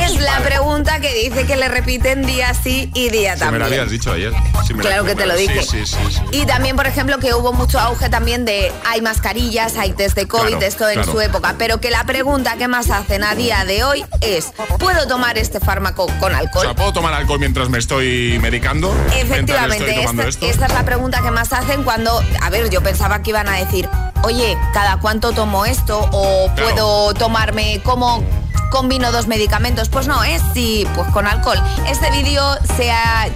Es 0.00 0.20
la 0.20 0.38
pregunta 0.40 1.00
que 1.00 1.12
dice 1.14 1.46
que 1.46 1.56
le 1.56 1.68
repiten 1.68 2.26
día 2.26 2.52
sí 2.54 2.90
y 2.94 3.08
día 3.10 3.32
si 3.34 3.38
me 3.38 3.44
también. 3.46 3.60
la 3.60 3.66
habías 3.66 3.90
dicho 3.90 4.12
ayer. 4.12 4.32
Si 4.66 4.74
me 4.74 4.82
la- 4.84 4.90
Claro 4.90 5.04
que 5.04 5.14
te 5.14 5.26
lo 5.26 5.34
dije. 5.36 5.62
Sí, 5.62 5.84
sí, 5.84 5.96
sí. 5.96 6.12
sí. 6.16 6.20
Y 6.32 6.46
también, 6.46 6.76
por 6.76 6.86
ejemplo, 6.86 7.18
que 7.18 7.34
hubo 7.34 7.52
mucho 7.52 7.78
auge 7.80 8.08
también 8.08 8.44
de 8.44 8.72
hay 8.86 9.00
mascarillas, 9.00 9.76
hay 9.76 9.92
test 9.92 10.14
de 10.16 10.28
COVID, 10.28 10.48
Claro, 10.50 10.66
esto 10.66 10.88
en 10.90 11.04
su 11.04 11.20
época, 11.20 11.54
pero 11.58 11.80
que 11.80 11.90
la 11.90 12.04
pregunta 12.04 12.56
que 12.56 12.68
más 12.68 12.90
hacen 12.90 13.24
a 13.24 13.34
día 13.34 13.64
de 13.64 13.84
hoy 13.84 14.04
es, 14.20 14.52
¿puedo 14.78 15.06
tomar 15.06 15.38
este 15.38 15.60
fármaco 15.60 16.06
con 16.20 16.34
O 16.34 16.36
alcohol? 16.36 16.62
sea, 16.66 16.74
¿puedo 16.74 16.92
tomar 16.92 17.14
alcohol 17.14 17.38
mientras 17.40 17.68
me 17.68 17.78
estoy 17.78 18.38
medicando? 18.40 18.94
Efectivamente, 19.16 20.04
estoy 20.28 20.48
esta 20.50 20.66
es 20.66 20.72
la 20.72 20.84
pregunta 20.84 21.22
que 21.22 21.30
más 21.30 21.52
hacen 21.52 21.82
cuando, 21.84 22.22
a 22.42 22.50
ver, 22.50 22.68
yo 22.70 22.82
pensaba 22.82 23.22
que 23.22 23.30
iban 23.30 23.48
a 23.48 23.56
decir, 23.56 23.88
oye, 24.26 24.58
¿cada 24.74 24.98
cuánto 24.98 25.30
tomo 25.32 25.64
esto? 25.66 26.00
O 26.12 26.50
Claro. 26.54 26.70
puedo 26.74 27.14
tomarme, 27.14 27.80
¿cómo 27.84 28.24
combino 28.72 29.12
dos 29.12 29.28
medicamentos? 29.28 29.88
Pues 29.88 30.08
no, 30.08 30.22
es 30.24 30.42
sí, 30.52 30.84
pues 30.96 31.08
con 31.12 31.26
alcohol. 31.28 31.62
Este 31.88 32.10
vídeo 32.10 32.42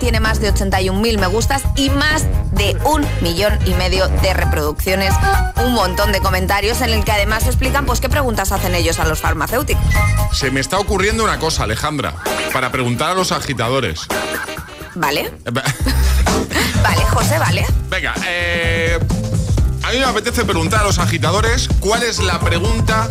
tiene 0.01 0.19
más 0.21 0.41
de 0.41 0.53
81.000 0.53 1.19
me 1.19 1.27
gustas 1.29 1.63
y 1.77 1.91
más 1.91 2.25
de 2.53 2.77
un 2.85 3.07
millón 3.23 3.57
y 3.65 3.75
medio 3.75 4.09
de 4.09 4.35
reproducciones, 4.35 5.15
un 5.65 5.73
montón 5.73 6.11
de 6.11 6.19
comentarios 6.21 6.81
en 6.81 6.91
el 6.91 7.05
que 7.05 7.13
además 7.13 7.47
explican 7.47 7.87
pues 7.87 8.01
qué 8.01 8.09
preguntas 8.09 8.51
hacen 8.51 8.75
ellos 8.75 8.99
a 8.99 9.05
los 9.05 9.21
farmacéuticos. 9.21 9.83
Se 10.33 10.51
me 10.51 10.59
está 10.61 10.79
ocurriendo 10.79 11.23
una 11.23 11.39
cosa, 11.39 11.63
Alejandra, 11.63 12.15
para 12.53 12.73
preguntar 12.73 13.13
a 13.13 13.15
los 13.15 13.31
agitadores. 13.33 14.01
¿Vale? 14.97 15.33
Eh, 15.47 15.51
va- 15.57 15.63
Vale, 16.83 17.05
José, 17.05 17.39
¿vale? 17.39 17.65
Venga, 17.89 18.15
eh, 18.27 18.99
a 19.91 19.93
mí 19.93 19.99
me 19.99 20.05
apetece 20.05 20.45
preguntar 20.45 20.81
a 20.81 20.85
los 20.85 21.01
agitadores 21.01 21.69
cuál 21.81 22.05
es 22.05 22.21
la 22.21 22.39
pregunta. 22.39 23.09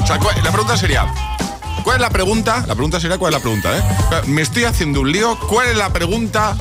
O 0.00 0.06
sea, 0.06 0.18
cuál- 0.20 0.36
la 0.44 0.52
pregunta 0.52 0.76
sería. 0.76 1.12
¿Cuál 1.82 1.96
es 1.96 2.00
la 2.02 2.10
pregunta? 2.10 2.58
La 2.66 2.74
pregunta 2.74 3.00
sería 3.00 3.18
cuál 3.18 3.32
es 3.34 3.38
la 3.40 3.42
pregunta, 3.42 3.76
¿eh? 3.76 3.82
Me 4.26 4.42
estoy 4.42 4.64
haciendo 4.64 5.00
un 5.00 5.10
lío. 5.10 5.36
¿Cuál 5.48 5.68
es 5.68 5.76
la 5.76 5.92
pregunta 5.92 6.56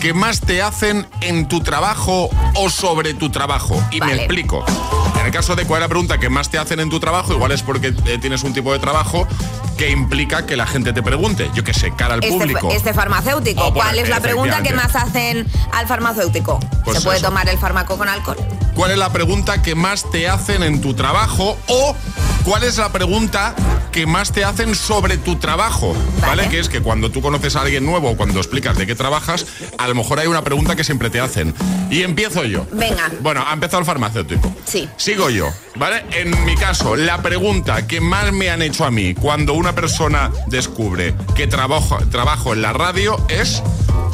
que 0.00 0.14
más 0.14 0.40
te 0.40 0.62
hacen 0.62 1.06
en 1.20 1.46
tu 1.46 1.60
trabajo 1.60 2.30
o 2.54 2.70
sobre 2.70 3.12
tu 3.12 3.28
trabajo? 3.30 3.82
Y 3.90 4.00
me 4.00 4.14
explico. 4.14 4.64
En 5.20 5.26
el 5.26 5.32
caso 5.32 5.54
de 5.54 5.66
cuál 5.66 5.82
es 5.82 5.84
la 5.84 5.88
pregunta 5.88 6.18
que 6.18 6.30
más 6.30 6.48
te 6.48 6.56
hacen 6.58 6.80
en 6.80 6.88
tu 6.88 7.00
trabajo, 7.00 7.34
igual 7.34 7.52
es 7.52 7.62
porque 7.62 7.94
eh, 8.06 8.18
tienes 8.18 8.44
un 8.44 8.54
tipo 8.54 8.72
de 8.72 8.78
trabajo 8.78 9.28
que 9.76 9.90
implica 9.90 10.46
que 10.46 10.56
la 10.56 10.66
gente 10.66 10.92
te 10.92 11.02
pregunte. 11.02 11.50
Yo 11.54 11.64
qué 11.64 11.74
sé, 11.74 11.92
cara 11.94 12.14
al 12.14 12.24
este, 12.24 12.36
público. 12.36 12.70
este 12.70 12.94
farmacéutico. 12.94 13.64
Oh, 13.66 13.74
¿Cuál 13.74 13.98
es 13.98 14.08
la 14.08 14.20
pregunta 14.20 14.62
que 14.62 14.72
más 14.72 14.94
hacen 14.96 15.46
al 15.72 15.86
farmacéutico? 15.86 16.60
Pues 16.84 16.98
¿Se 16.98 17.04
puede 17.04 17.18
eso. 17.18 17.26
tomar 17.26 17.48
el 17.48 17.58
fármaco 17.58 17.96
con 17.98 18.08
alcohol? 18.08 18.36
¿Cuál 18.74 18.90
es 18.92 18.98
la 18.98 19.12
pregunta 19.12 19.62
que 19.62 19.74
más 19.74 20.10
te 20.10 20.28
hacen 20.28 20.62
en 20.62 20.80
tu 20.80 20.94
trabajo? 20.94 21.58
O 21.66 21.94
¿cuál 22.44 22.62
es 22.64 22.78
la 22.78 22.90
pregunta 22.90 23.54
que 23.90 24.06
más 24.06 24.32
te 24.32 24.44
hacen 24.44 24.74
sobre 24.74 25.18
tu 25.18 25.36
trabajo? 25.36 25.94
¿Vale? 26.20 26.48
Que 26.48 26.58
es 26.58 26.68
que 26.68 26.80
cuando 26.80 27.10
tú 27.10 27.20
conoces 27.20 27.56
a 27.56 27.62
alguien 27.62 27.84
nuevo 27.84 28.10
o 28.10 28.16
cuando 28.16 28.38
explicas 28.38 28.78
de 28.78 28.86
qué 28.86 28.94
trabajas, 28.94 29.46
a 29.78 29.88
lo 29.88 29.94
mejor 29.94 30.20
hay 30.20 30.26
una 30.26 30.42
pregunta 30.42 30.74
que 30.74 30.84
siempre 30.84 31.10
te 31.10 31.20
hacen. 31.20 31.54
Y 31.90 32.02
empiezo 32.02 32.44
yo. 32.44 32.66
Venga. 32.72 33.10
Bueno, 33.20 33.44
ha 33.46 33.52
empezado 33.52 33.80
el 33.80 33.84
farmacéutico. 33.84 34.52
Sí. 34.64 34.88
Sigo 34.96 35.28
yo, 35.28 35.52
¿vale? 35.76 36.04
En 36.12 36.44
mi 36.44 36.54
caso, 36.56 36.96
la 36.96 37.22
pregunta 37.22 37.86
que 37.86 38.00
más 38.00 38.32
me 38.32 38.50
han 38.50 38.62
hecho 38.62 38.84
a 38.84 38.90
mí 38.90 39.14
cuando 39.14 39.54
una 39.54 39.74
persona 39.74 40.30
descubre 40.46 41.14
que 41.34 41.46
trabajo, 41.46 41.98
trabajo 42.10 42.52
en 42.52 42.62
la 42.62 42.72
radio 42.72 43.16
es, 43.28 43.62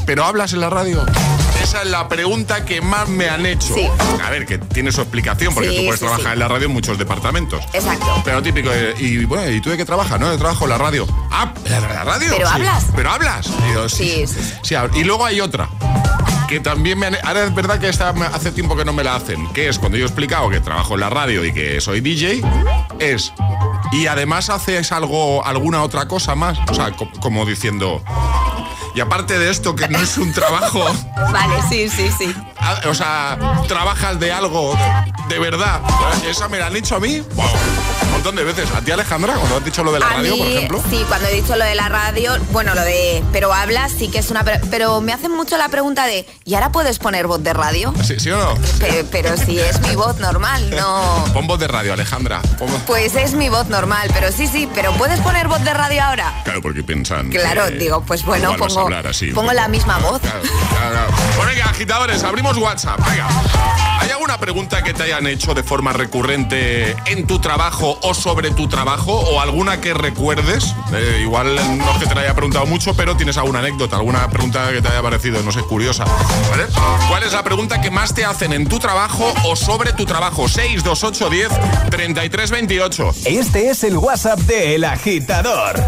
¿pero 0.06 0.24
hablas 0.24 0.52
en 0.52 0.60
la 0.60 0.70
radio? 0.70 1.04
Esa 1.62 1.82
es 1.82 1.88
la 1.88 2.08
pregunta 2.08 2.64
que 2.64 2.80
más 2.80 3.08
me 3.08 3.28
han 3.28 3.44
hecho. 3.44 3.74
Sí. 3.74 3.88
A 4.24 4.30
ver, 4.30 4.46
que 4.46 4.58
tiene 4.58 4.92
su 4.92 5.00
explicación, 5.00 5.52
porque 5.52 5.70
Sí, 5.70 5.76
tú 5.76 5.82
puedes 5.82 6.00
sí, 6.00 6.06
trabajar 6.06 6.32
en 6.32 6.38
la 6.38 6.48
radio 6.48 6.66
en 6.66 6.72
muchos 6.72 6.96
departamentos. 6.98 7.62
Exacto. 7.72 8.22
Pero 8.24 8.42
típico, 8.42 8.70
eh, 8.72 8.94
y 8.98 9.24
bueno, 9.24 9.50
¿y 9.50 9.60
tú 9.60 9.70
de 9.70 9.76
qué 9.76 9.84
trabajas? 9.84 10.18
No, 10.18 10.30
yo 10.30 10.38
trabajo 10.38 10.64
en 10.64 10.70
la 10.70 10.78
radio. 10.78 11.06
Ah, 11.30 11.52
¿en 11.64 11.72
la 11.72 12.04
radio? 12.04 12.32
¿Pero 12.36 12.48
hablas? 12.48 12.84
¿Pero 12.94 13.10
hablas? 13.10 13.48
Y, 13.68 13.74
yo, 13.74 13.88
sí, 13.88 14.24
Sí, 14.62 14.74
y 14.94 15.04
luego 15.04 15.26
hay 15.26 15.40
otra 15.40 15.68
que 16.48 16.60
también 16.60 16.98
me 16.98 17.06
han... 17.06 17.16
Ahora 17.24 17.44
es 17.44 17.54
verdad 17.54 17.78
que 17.78 17.88
esta 17.88 18.10
hace 18.10 18.50
tiempo 18.52 18.76
que 18.76 18.84
no 18.84 18.92
me 18.92 19.04
la 19.04 19.14
hacen, 19.16 19.46
que 19.52 19.68
es 19.68 19.78
cuando 19.78 19.98
yo 19.98 20.04
he 20.04 20.06
explicado 20.08 20.48
que 20.50 20.60
trabajo 20.60 20.94
en 20.94 21.00
la 21.00 21.10
radio 21.10 21.44
y 21.44 21.52
que 21.52 21.80
soy 21.80 22.00
DJ, 22.00 22.40
es... 22.98 23.32
Y 23.92 24.06
además 24.06 24.50
haces 24.50 24.92
algo, 24.92 25.44
alguna 25.46 25.82
otra 25.82 26.08
cosa 26.08 26.34
más, 26.34 26.58
o 26.70 26.74
sea, 26.74 26.92
co- 26.92 27.10
como 27.20 27.44
diciendo... 27.46 28.02
Y 28.94 29.00
aparte 29.00 29.38
de 29.38 29.50
esto, 29.50 29.76
que 29.76 29.86
no 29.88 29.98
es 29.98 30.18
un 30.18 30.32
trabajo, 30.32 30.84
Vale, 31.32 31.54
sí, 31.68 31.88
sí, 31.88 32.10
sí. 32.18 32.34
ah, 32.58 32.80
o 32.88 32.94
sea, 32.94 33.38
trabajas 33.68 34.18
de 34.18 34.32
algo 34.32 34.76
de, 35.28 35.38
verdad. 35.38 35.80
Esa 36.28 36.48
me 36.48 36.58
la 36.58 36.66
han 36.66 36.74
dicho 36.74 36.96
a 36.96 37.00
mí 37.00 37.20
wow, 37.36 37.46
montón 38.28 38.36
de 38.36 38.44
veces. 38.52 38.68
¿A 38.76 38.80
ti, 38.80 38.90
Alejandra, 38.90 39.34
cuando 39.34 39.56
has 39.56 39.64
dicho 39.64 39.82
lo 39.82 39.92
de 39.92 40.00
la 40.00 40.06
a 40.06 40.10
radio, 40.14 40.32
mí, 40.34 40.38
por 40.38 40.48
ejemplo? 40.48 40.82
sí, 40.90 41.04
cuando 41.08 41.28
he 41.28 41.32
dicho 41.34 41.56
lo 41.56 41.64
de 41.64 41.74
la 41.74 41.88
radio, 41.88 42.36
bueno, 42.50 42.74
lo 42.74 42.82
de 42.82 43.22
pero 43.32 43.52
hablas 43.52 43.92
sí 43.92 44.08
que 44.08 44.18
es 44.18 44.30
una... 44.30 44.44
Pero 44.44 45.00
me 45.00 45.12
hacen 45.12 45.32
mucho 45.34 45.56
la 45.56 45.68
pregunta 45.68 46.06
de, 46.06 46.26
¿y 46.44 46.54
ahora 46.54 46.70
puedes 46.72 46.98
poner 46.98 47.26
voz 47.26 47.42
de 47.42 47.52
radio? 47.52 47.92
¿Sí, 48.02 48.18
sí 48.18 48.30
o 48.30 48.36
no? 48.38 48.54
Pe- 48.78 49.04
Pero, 49.10 49.36
si 49.36 49.58
es 49.58 49.80
mi 49.80 49.94
voz 49.94 50.18
normal, 50.18 50.70
no... 50.70 51.24
Pon 51.32 51.46
voz 51.46 51.58
de 51.58 51.68
radio, 51.68 51.92
Alejandra. 51.92 52.40
Pon 52.58 52.68
Pues 52.86 53.14
es 53.14 53.34
mi 53.34 53.48
voz 53.48 53.68
normal, 53.68 54.10
pero 54.12 54.30
sí, 54.32 54.46
sí, 54.46 54.68
pero 54.74 54.92
¿puedes 54.92 55.20
poner 55.20 55.48
voz 55.48 55.62
de 55.64 55.72
radio 55.74 56.02
ahora? 56.02 56.32
Claro, 56.44 56.60
porque 56.62 56.82
piensan. 56.82 57.30
Claro, 57.30 57.66
que 57.66 57.72
digo, 57.76 58.02
pues 58.02 58.24
bueno, 58.24 58.54
pongo, 58.56 58.80
hablar 58.80 59.06
así. 59.06 59.28
pongo 59.32 59.52
la 59.52 59.68
misma 59.68 59.98
voz. 59.98 60.20
Claro, 60.20 60.40
claro, 60.42 60.90
claro. 60.90 61.46
Venga, 61.46 61.64
agitadores, 61.70 62.22
abrimos 62.24 62.56
WhatsApp. 62.56 62.98
Venga. 63.08 63.26
¿Hay 64.00 64.10
alguna 64.10 64.38
pregunta 64.38 64.82
que 64.82 64.94
te 64.94 65.02
hayan 65.04 65.26
hecho 65.26 65.54
de 65.54 65.62
forma 65.62 65.92
recurrente 65.92 66.96
en 67.06 67.26
tu 67.26 67.40
trabajo 67.40 67.98
o 68.02 68.14
sobre 68.18 68.50
tu 68.50 68.68
trabajo? 68.68 69.12
¿O 69.12 69.40
alguna 69.40 69.80
que 69.80 69.94
recuerdes? 69.94 70.74
Eh, 70.92 71.20
igual 71.22 71.54
no 71.54 71.92
es 71.92 71.98
que 71.98 72.06
te 72.06 72.14
la 72.14 72.22
haya 72.22 72.34
preguntado 72.34 72.66
mucho, 72.66 72.94
pero 72.94 73.16
tienes 73.16 73.36
alguna 73.38 73.60
anécdota, 73.60 73.96
alguna 73.96 74.28
pregunta 74.28 74.70
que 74.72 74.82
te 74.82 74.88
haya 74.88 75.02
parecido, 75.02 75.42
no 75.42 75.52
sé, 75.52 75.60
curiosa. 75.62 76.04
¿Vale? 76.50 76.64
¿Cuál 77.08 77.22
es 77.22 77.32
la 77.32 77.42
pregunta 77.42 77.80
que 77.80 77.90
más 77.90 78.14
te 78.14 78.24
hacen 78.24 78.52
en 78.52 78.68
tu 78.68 78.78
trabajo 78.78 79.32
o 79.44 79.56
sobre 79.56 79.92
tu 79.92 80.04
trabajo? 80.04 80.48
628 80.48 81.30
10 81.30 81.90
33 81.90 82.50
28. 82.50 83.14
Este 83.26 83.70
es 83.70 83.84
el 83.84 83.96
WhatsApp 83.96 84.40
de 84.40 84.74
El 84.74 84.84
Agitador. 84.84 85.82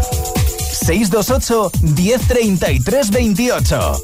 628 0.71 1.71
1033 1.81 3.11
28. 3.11 4.01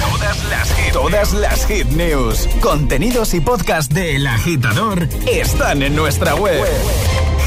Todas 0.00 0.44
las, 0.48 0.72
hit, 0.74 0.92
todas 0.92 1.32
las 1.32 1.66
hit 1.66 1.86
news, 1.88 2.48
contenidos 2.60 3.34
y 3.34 3.40
podcast 3.40 3.92
de 3.92 4.16
El 4.16 4.26
Agitador 4.26 5.08
están 5.26 5.82
en 5.82 5.94
nuestra 5.94 6.34
web. 6.34 6.64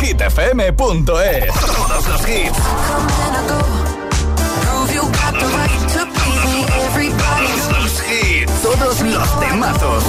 hitfm.es. 0.02 1.54
Todos 1.60 2.08
los 2.08 2.30
hits. 2.30 2.58
Todos 7.02 7.72
los 7.72 8.04
hits. 8.10 8.62
Todos 8.62 9.02
los 9.02 9.40
temazos. 9.40 10.04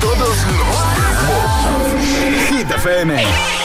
Todos 0.00 0.18
los 0.18 0.36
temazos. 0.94 1.50
Hit 2.48 2.70
FM. 2.70 3.59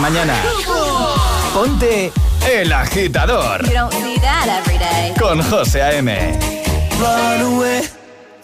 Mañana. 0.00 0.34
Ponte 1.52 2.12
El 2.50 2.72
Agitador. 2.72 3.66
You 3.66 3.74
don't 3.74 3.92
see 3.92 4.18
that 4.18 4.46
every 4.48 4.78
day. 4.78 5.14
Con 5.18 5.40
José 5.42 5.80
A.M. 5.80 6.10
Run 7.00 7.40
away, 7.52 7.82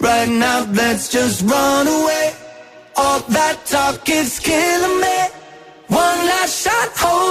right 0.00 0.28
now, 0.28 0.66
let's 0.72 1.08
just 1.10 1.42
run 1.42 1.86
away. 1.88 2.32
All 2.96 3.20
that 3.28 3.56
talk 3.66 4.08
is 4.08 4.38
killing 4.38 5.00
me. 5.00 5.18
One 5.88 6.20
last 6.26 6.64
shot, 6.64 6.90
hold 6.96 7.25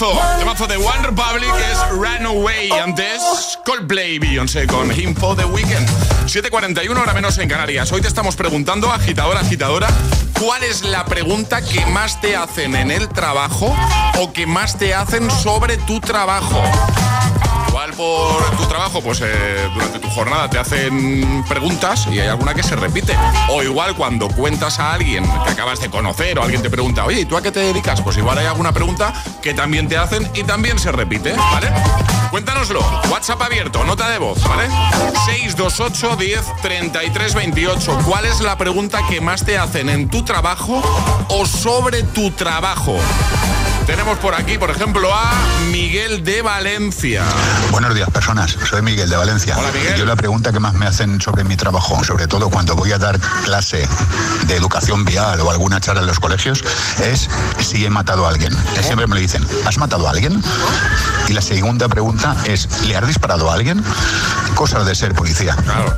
Temazo, 0.00 0.18
temazo 0.38 0.66
de 0.66 0.78
One 0.78 1.02
Republic 1.02 1.52
es 1.70 1.78
Runaway. 1.90 2.70
Antes 2.70 3.58
Coldplay 3.66 4.18
Beyoncé 4.18 4.66
con 4.66 4.90
Him 4.90 5.14
for 5.14 5.36
the 5.36 5.44
Weekend. 5.44 5.86
7.41 6.24 6.98
hora 6.98 7.12
menos 7.12 7.36
en 7.36 7.50
Canarias. 7.50 7.92
Hoy 7.92 8.00
te 8.00 8.08
estamos 8.08 8.34
preguntando, 8.34 8.90
agitadora, 8.90 9.40
agitadora, 9.40 9.88
¿cuál 10.40 10.62
es 10.62 10.84
la 10.84 11.04
pregunta 11.04 11.60
que 11.60 11.84
más 11.84 12.18
te 12.22 12.34
hacen 12.34 12.76
en 12.76 12.90
el 12.90 13.10
trabajo 13.10 13.76
o 14.18 14.32
que 14.32 14.46
más 14.46 14.78
te 14.78 14.94
hacen 14.94 15.30
sobre 15.30 15.76
tu 15.76 16.00
trabajo? 16.00 16.62
Por 18.00 18.56
tu 18.56 18.66
trabajo, 18.66 19.02
pues 19.02 19.20
eh, 19.20 19.68
durante 19.74 19.98
tu 19.98 20.08
jornada 20.08 20.48
te 20.48 20.58
hacen 20.58 21.44
preguntas 21.46 22.08
y 22.10 22.18
hay 22.18 22.28
alguna 22.28 22.54
que 22.54 22.62
se 22.62 22.74
repite. 22.74 23.14
O 23.50 23.62
igual 23.62 23.94
cuando 23.94 24.28
cuentas 24.28 24.78
a 24.78 24.94
alguien 24.94 25.30
que 25.44 25.50
acabas 25.50 25.80
de 25.80 25.90
conocer 25.90 26.38
o 26.38 26.42
alguien 26.42 26.62
te 26.62 26.70
pregunta, 26.70 27.04
oye, 27.04 27.20
¿y 27.20 27.24
tú 27.26 27.36
a 27.36 27.42
qué 27.42 27.52
te 27.52 27.60
dedicas? 27.60 28.00
Pues 28.00 28.16
igual 28.16 28.38
hay 28.38 28.46
alguna 28.46 28.72
pregunta 28.72 29.12
que 29.42 29.52
también 29.52 29.86
te 29.86 29.98
hacen 29.98 30.26
y 30.32 30.44
también 30.44 30.78
se 30.78 30.92
repite, 30.92 31.34
¿vale? 31.34 31.68
Cuéntanoslo. 32.30 32.80
WhatsApp 33.10 33.42
abierto, 33.42 33.84
nota 33.84 34.08
de 34.08 34.16
voz, 34.16 34.42
¿vale? 34.48 34.68
628 35.26 36.16
10 36.16 36.40
33 36.62 37.34
28. 37.34 37.98
¿Cuál 38.06 38.24
es 38.24 38.40
la 38.40 38.56
pregunta 38.56 39.00
que 39.10 39.20
más 39.20 39.44
te 39.44 39.58
hacen 39.58 39.90
en 39.90 40.08
tu 40.08 40.24
trabajo 40.24 40.80
o 41.28 41.44
sobre 41.44 42.02
tu 42.02 42.30
trabajo? 42.30 42.96
Tenemos 43.90 44.18
por 44.18 44.34
aquí, 44.34 44.56
por 44.56 44.70
ejemplo, 44.70 45.12
a 45.12 45.32
Miguel 45.72 46.22
de 46.22 46.42
Valencia. 46.42 47.24
Buenos 47.72 47.89
días, 47.94 48.10
personas. 48.10 48.56
Soy 48.68 48.82
Miguel 48.82 49.08
de 49.10 49.16
Valencia. 49.16 49.56
Hola, 49.58 49.70
Miguel. 49.72 49.96
Yo 49.96 50.04
la 50.06 50.16
pregunta 50.16 50.52
que 50.52 50.60
más 50.60 50.74
me 50.74 50.86
hacen 50.86 51.20
sobre 51.20 51.44
mi 51.44 51.56
trabajo, 51.56 52.02
sobre 52.04 52.26
todo 52.26 52.48
cuando 52.50 52.74
voy 52.76 52.92
a 52.92 52.98
dar 52.98 53.18
clase 53.44 53.86
de 54.46 54.56
educación 54.56 55.04
vial 55.04 55.40
o 55.40 55.50
alguna 55.50 55.80
charla 55.80 56.00
en 56.02 56.06
los 56.06 56.20
colegios, 56.20 56.62
es 57.02 57.28
si 57.60 57.84
he 57.84 57.90
matado 57.90 58.26
a 58.26 58.30
alguien. 58.30 58.56
Siempre 58.82 59.06
me 59.06 59.14
lo 59.16 59.20
dicen, 59.20 59.46
¿has 59.66 59.78
matado 59.78 60.06
a 60.06 60.10
alguien? 60.10 60.42
Y 61.28 61.32
la 61.32 61.42
segunda 61.42 61.88
pregunta 61.88 62.36
es, 62.44 62.68
¿le 62.86 62.96
has 62.96 63.06
disparado 63.06 63.50
a 63.50 63.54
alguien? 63.54 63.82
Cosas 64.54 64.86
de 64.86 64.94
ser 64.94 65.14
policía. 65.14 65.56
Claro. 65.56 65.96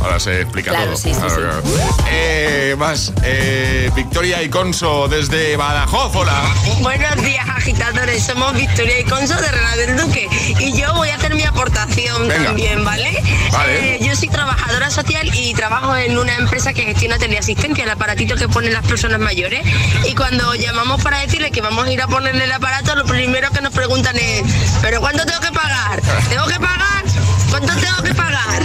Ahora 0.00 0.18
se 0.18 0.40
explica 0.40 0.70
Claro, 0.72 0.86
todo. 0.86 0.96
sí, 0.96 1.14
sí, 1.14 1.20
Claro, 1.20 1.30
sí. 1.30 1.40
claro. 1.40 1.62
Eh, 2.10 2.74
más, 2.76 3.12
eh, 3.22 3.88
Victoria 3.94 4.42
y 4.42 4.48
Conso 4.48 5.06
desde 5.06 5.56
Badajoz, 5.56 6.16
hola. 6.16 6.42
Buenos 6.80 7.16
días, 7.22 7.48
agitadores. 7.48 8.24
Somos 8.24 8.52
Victoria 8.54 8.98
y 8.98 9.04
Conso 9.04 9.36
de 9.36 9.48
Real 9.52 9.78
del 9.78 9.96
Duque. 9.96 10.28
Y 10.58 10.76
yo 10.76 10.92
voy 10.94 11.10
a 11.10 11.14
hacer 11.16 11.31
mi 11.34 11.44
aportación 11.44 12.28
Venga. 12.28 12.44
también, 12.44 12.84
¿vale? 12.84 13.22
Vale. 13.52 13.94
Eh, 13.94 13.98
yo 14.02 14.14
soy 14.16 14.28
trabajadora 14.28 14.90
social 14.90 15.30
y 15.34 15.54
trabajo 15.54 15.96
en 15.96 16.18
una 16.18 16.36
empresa 16.36 16.72
que 16.72 16.82
gestiona 16.84 17.18
teleasistencia, 17.18 17.84
el 17.84 17.90
aparatito 17.90 18.34
que 18.36 18.48
ponen 18.48 18.72
las 18.72 18.84
personas 18.86 19.20
mayores. 19.20 19.66
Y 20.06 20.14
cuando 20.14 20.54
llamamos 20.54 21.02
para 21.02 21.18
decirle 21.20 21.50
que 21.50 21.60
vamos 21.60 21.86
a 21.86 21.92
ir 21.92 22.00
a 22.02 22.06
ponerle 22.06 22.44
el 22.44 22.52
aparato, 22.52 22.94
lo 22.94 23.04
primero 23.04 23.50
que 23.50 23.60
nos 23.60 23.72
preguntan 23.72 24.16
es: 24.18 24.42
¿pero 24.80 25.00
cuánto 25.00 25.24
tengo 25.24 25.40
que 25.40 25.52
pagar? 25.52 26.00
¿Tengo 26.28 26.46
que 26.46 26.60
pagar? 26.60 27.04
¿Cuánto 27.50 27.74
tengo 27.76 28.02
que 28.02 28.14
pagar? 28.14 28.62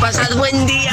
Pasad 0.00 0.34
buen 0.36 0.66
día. 0.66 0.85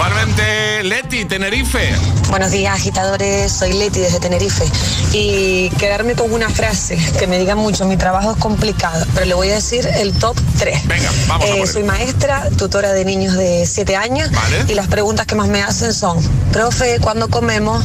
Igualmente, 0.00 0.82
Leti, 0.84 1.26
Tenerife. 1.26 1.94
Buenos 2.30 2.50
días, 2.52 2.74
agitadores. 2.74 3.52
Soy 3.52 3.74
Leti 3.74 4.00
desde 4.00 4.18
Tenerife. 4.18 4.64
Y 5.12 5.68
quedarme 5.78 6.14
con 6.14 6.32
una 6.32 6.48
frase 6.48 6.96
que 7.18 7.26
me 7.26 7.38
diga 7.38 7.54
mucho. 7.54 7.84
Mi 7.84 7.98
trabajo 7.98 8.32
es 8.32 8.38
complicado, 8.38 9.04
pero 9.12 9.26
le 9.26 9.34
voy 9.34 9.50
a 9.50 9.56
decir 9.56 9.86
el 9.86 10.14
top 10.14 10.38
3. 10.58 10.88
Venga, 10.88 11.10
vamos 11.28 11.50
a 11.50 11.54
él. 11.54 11.68
Soy 11.68 11.82
maestra, 11.82 12.48
tutora 12.56 12.94
de 12.94 13.04
niños 13.04 13.36
de 13.36 13.66
7 13.66 13.94
años. 13.94 14.30
Vale. 14.32 14.64
Y 14.68 14.74
las 14.74 14.86
preguntas 14.88 15.26
que 15.26 15.34
más 15.34 15.48
me 15.48 15.62
hacen 15.62 15.92
son: 15.92 16.18
Profe, 16.50 16.98
¿cuándo 17.00 17.28
comemos? 17.28 17.84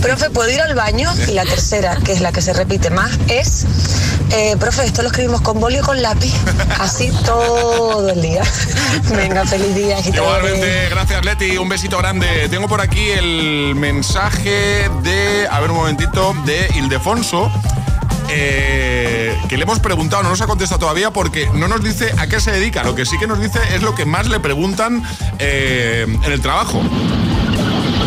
Profe, 0.00 0.30
¿puedo 0.30 0.50
ir 0.50 0.60
al 0.60 0.74
baño? 0.74 1.14
Y 1.28 1.30
la 1.30 1.44
tercera, 1.44 1.96
que 2.04 2.12
es 2.12 2.20
la 2.20 2.32
que 2.32 2.42
se 2.42 2.54
repite 2.54 2.90
más, 2.90 3.12
es: 3.28 3.66
eh, 4.32 4.56
Profe, 4.58 4.84
esto 4.84 5.02
lo 5.02 5.08
escribimos 5.08 5.40
con 5.40 5.60
boli 5.60 5.78
o 5.78 5.82
con 5.82 6.00
lápiz. 6.02 6.34
Así 6.78 7.10
todo 7.24 8.08
el 8.08 8.20
día. 8.22 8.42
Venga, 9.16 9.44
feliz 9.46 9.74
día. 9.74 9.98
Igualmente, 10.00 10.88
gracias 10.90 11.24
Leti, 11.24 11.56
un 11.58 11.68
besito 11.68 11.98
grande. 11.98 12.48
Tengo 12.50 12.68
por 12.68 12.80
aquí 12.80 13.10
el 13.10 13.74
mensaje 13.76 14.88
de, 15.02 15.46
a 15.50 15.60
ver 15.60 15.70
un 15.70 15.76
momentito, 15.78 16.34
de 16.44 16.68
Ildefonso. 16.76 17.50
eh, 18.30 19.36
que 19.48 19.56
le 19.56 19.64
hemos 19.64 19.78
preguntado, 19.80 20.22
no 20.22 20.30
nos 20.30 20.40
ha 20.40 20.46
contestado 20.46 20.78
todavía 20.80 21.10
porque 21.10 21.48
no 21.54 21.68
nos 21.68 21.82
dice 21.84 22.14
a 22.18 22.26
qué 22.26 22.40
se 22.40 22.50
dedica. 22.52 22.82
Lo 22.82 22.94
que 22.94 23.04
sí 23.04 23.18
que 23.18 23.26
nos 23.26 23.40
dice 23.40 23.58
es 23.74 23.82
lo 23.82 23.94
que 23.94 24.04
más 24.06 24.28
le 24.28 24.40
preguntan 24.40 25.02
eh, 25.38 26.06
en 26.24 26.32
el 26.32 26.40
trabajo. 26.40 26.80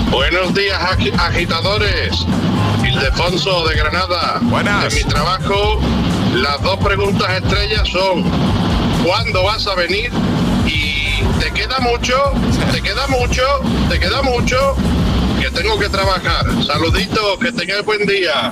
Buenos 0.09 0.53
días, 0.53 0.79
agi- 0.81 1.13
agitadores. 1.17 2.11
Ildefonso 2.83 3.67
de 3.67 3.75
Granada. 3.75 4.39
Buenas. 4.43 4.93
En 4.95 5.03
mi 5.03 5.09
trabajo, 5.09 5.79
las 6.35 6.61
dos 6.61 6.77
preguntas 6.77 7.29
estrellas 7.41 7.87
son: 7.87 8.23
¿cuándo 9.03 9.43
vas 9.43 9.65
a 9.67 9.75
venir? 9.75 10.11
Y 10.67 10.95
queda 11.55 11.79
mucho, 11.79 12.15
te 12.71 12.81
queda 12.81 13.07
mucho, 13.07 13.41
te 13.89 13.99
queda 13.99 14.21
mucho, 14.21 14.75
que 15.39 15.49
tengo 15.49 15.79
que 15.79 15.89
trabajar. 15.89 16.45
Saluditos, 16.65 17.39
que 17.39 17.51
tengáis 17.51 17.85
buen 17.85 18.05
día. 18.05 18.51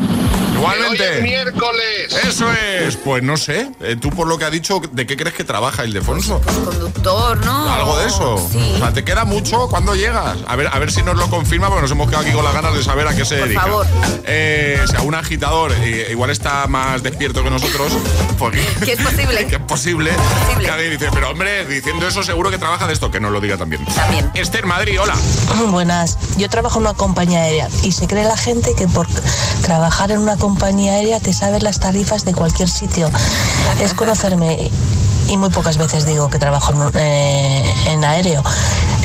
Igualmente. 0.64 0.98
Que 0.98 1.04
hoy 1.10 1.16
es 1.18 1.24
miércoles. 1.24 2.16
Eso 2.28 2.52
es. 2.54 2.96
Pues 2.98 3.24
no 3.24 3.38
sé. 3.38 3.70
eh, 3.82 3.96
tú 4.00 4.10
por 4.10 4.28
lo 4.28 4.38
que 4.38 4.46
ha 4.46 4.50
dicho, 4.50 4.82
¿de 4.92 5.06
qué 5.06 5.18
crees 5.18 5.36
que 5.36 5.44
trabaja 5.44 5.86
Ildefonso? 5.86 6.40
Conductor, 6.42 7.46
¿no? 7.46 7.72
Algo 7.74 7.98
de 8.00 8.08
eso. 8.08 8.50
Sí. 8.52 8.72
O 8.76 8.78
sea, 8.80 8.94
¿te 8.94 9.04
queda 9.04 9.26
mucho? 9.26 9.68
¿Cuándo 9.68 9.96
llegas? 9.96 10.38
A 10.48 10.56
ver, 10.56 10.68
a 10.72 10.80
ver 10.80 10.92
si 10.92 11.02
nos 11.04 11.16
lo 11.18 11.30
confirma, 11.30 11.68
porque 11.68 11.82
nos 11.82 11.92
hemos 11.92 12.08
quedado 12.08 12.24
aquí 12.26 12.34
con 12.34 12.44
las 12.46 12.54
ganas 12.54 12.74
de 12.76 12.84
saber 12.84 13.08
a 13.08 13.16
qué 13.16 13.26
se 13.26 13.36
Por 13.38 13.48
dedica. 13.48 13.62
favor. 13.64 13.88
Eh, 14.26 14.80
si 14.90 14.96
a 14.96 15.02
un 15.02 15.16
agitador 15.16 15.72
eh, 15.82 16.08
igual 16.12 16.30
está 16.30 16.66
más 16.68 17.04
despierto 17.04 17.44
que 17.44 17.50
nosotros, 17.50 17.92
porque 18.40 18.64
Que 18.86 18.94
es 18.94 19.02
posible. 19.02 19.48
que 19.48 19.56
es 19.56 19.62
posible. 19.62 20.12
Que 20.60 20.70
alguien 20.70 20.92
dice, 20.92 21.10
pero 21.14 21.30
hombre, 21.32 21.66
diciendo 21.66 22.08
eso 22.08 22.24
seguro 22.24 22.50
que 22.50 22.58
trabaja 22.58 22.88
de 22.88 22.94
esto, 22.94 23.12
que 23.12 23.20
nos 23.20 23.32
lo 23.32 23.42
diga 23.42 23.58
también. 23.58 23.84
También. 23.86 24.32
Esther 24.34 24.66
Madrid, 24.66 25.00
hola. 25.02 25.16
Buenas, 25.70 26.18
yo 26.38 26.50
trabajo 26.50 26.80
en 26.80 26.86
una 26.86 26.94
compañía 26.94 27.42
aérea 27.42 27.68
y 27.84 27.92
se 27.92 28.08
cree 28.08 28.24
la 28.24 28.38
gente 28.38 28.74
que 28.78 28.88
por 28.88 29.08
trabajar 29.62 30.12
en 30.12 30.20
una 30.20 30.36
compañía 30.38 30.53
aérea 30.90 31.20
te 31.20 31.34
sabes 31.34 31.64
las 31.64 31.80
tarifas 31.80 32.26
de 32.26 32.34
cualquier 32.34 32.70
sitio. 32.70 33.10
Es 33.82 33.94
conocerme 33.94 34.72
y 35.28 35.38
muy 35.38 35.50
pocas 35.50 35.78
veces 35.78 36.06
digo 36.06 36.30
que 36.30 36.40
trabajo 36.40 36.74
en, 36.74 37.00
eh, 37.00 37.74
en 37.88 38.04
aéreo. 38.04 38.44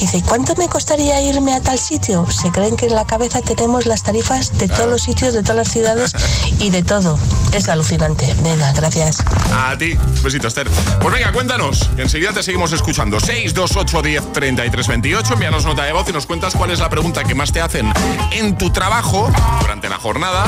Dice, 0.01 0.19
¿y 0.19 0.23
cuánto 0.23 0.55
me 0.57 0.69
costaría 0.69 1.21
irme 1.21 1.55
a 1.55 1.61
tal 1.61 1.79
sitio? 1.79 2.25
Se 2.31 2.51
creen 2.51 2.77
que 2.77 2.87
en 2.87 2.95
la 2.95 3.05
cabeza 3.05 3.43
tenemos 3.43 3.85
las 3.87 4.05
tarifas 4.05 4.57
de 4.57 4.69
todos 4.69 4.89
los 4.89 5.03
sitios, 5.03 5.35
de 5.35 5.43
todas 5.43 5.57
las 5.57 5.69
ciudades 5.69 6.13
y 6.61 6.71
de 6.71 6.83
todo. 6.83 7.19
Es 7.53 7.69
alucinante. 7.69 8.33
Venga, 8.43 8.73
gracias. 8.73 9.19
A 9.53 9.77
ti, 9.77 9.95
Un 9.95 10.23
besito, 10.23 10.47
Esther. 10.47 10.69
Pues 11.01 11.13
venga, 11.13 11.33
cuéntanos, 11.33 11.91
que 11.97 12.03
enseguida 12.03 12.33
te 12.33 12.43
seguimos 12.45 12.73
escuchando. 12.73 13.19
628 13.19 14.03
10 14.03 14.33
33 14.33 14.87
28, 14.87 15.33
envíanos 15.35 15.65
nota 15.65 15.83
de 15.83 15.93
voz 15.93 16.09
y 16.09 16.13
nos 16.13 16.27
cuentas 16.27 16.55
cuál 16.55 16.71
es 16.71 16.79
la 16.79 16.89
pregunta 16.89 17.25
que 17.25 17.35
más 17.35 17.51
te 17.53 17.61
hacen 17.61 17.93
en 18.31 18.57
tu 18.57 18.71
trabajo 18.71 19.29
durante 19.61 19.89
la 19.89 19.97
jornada, 19.97 20.45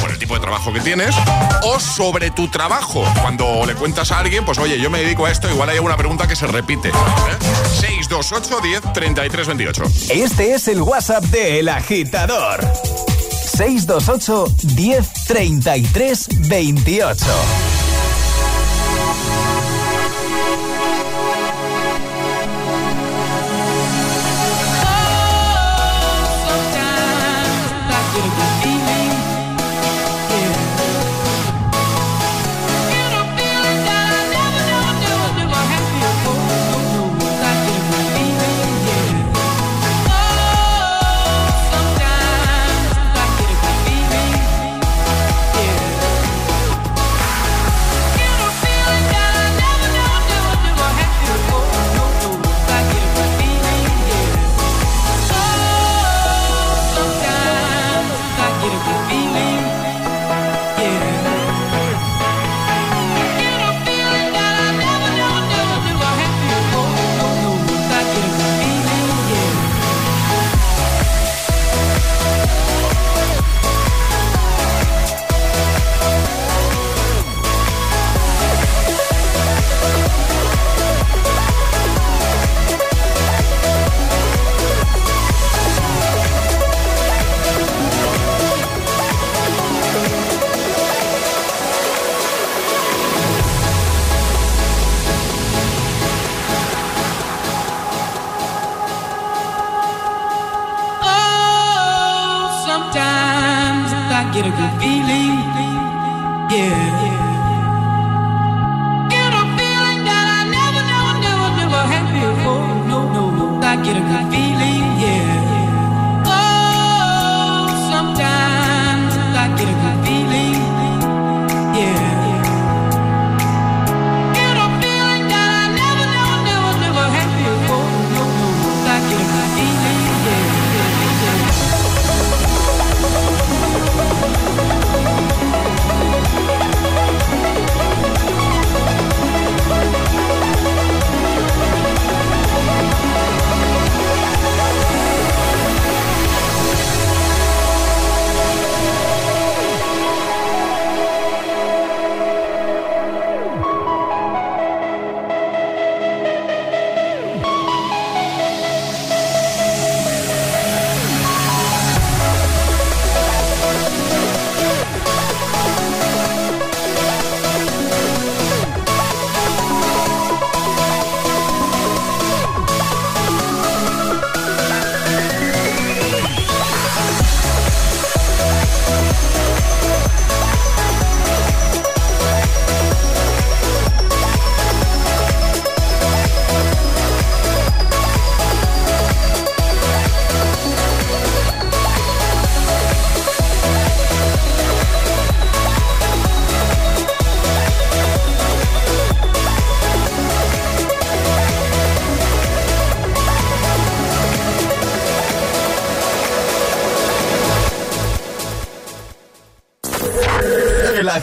por 0.00 0.10
el 0.10 0.18
tipo 0.18 0.34
de 0.34 0.40
trabajo 0.40 0.72
que 0.72 0.80
tienes, 0.80 1.14
o 1.62 1.78
sobre 1.78 2.30
tu 2.30 2.48
trabajo. 2.48 3.04
Cuando 3.20 3.66
le 3.66 3.74
cuentas 3.74 4.12
a 4.12 4.18
alguien, 4.18 4.46
pues 4.46 4.58
oye, 4.58 4.80
yo 4.80 4.88
me 4.88 5.00
dedico 5.00 5.26
a 5.26 5.30
esto, 5.30 5.50
igual 5.50 5.68
hay 5.68 5.76
alguna 5.76 5.96
pregunta 5.98 6.26
que 6.26 6.36
se 6.36 6.46
repite. 6.46 6.88
¿eh? 6.88 6.92
628 7.80 8.60
10 8.62 8.93
33 8.94 9.46
28. 9.46 9.82
Este 10.10 10.54
es 10.54 10.68
el 10.68 10.80
WhatsApp 10.80 11.24
de 11.24 11.58
El 11.58 11.68
Agitador. 11.68 12.60
628 13.56 14.46
10 14.74 15.12
33 15.26 16.28
28. 16.48 17.73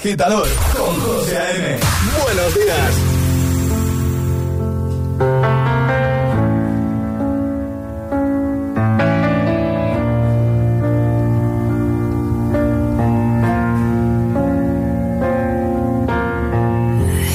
Agitador 0.01 0.47
con 0.75 0.99
José 0.99 1.37
A.M. 1.37 1.79
Buenos 2.23 2.55
días. 2.55 2.95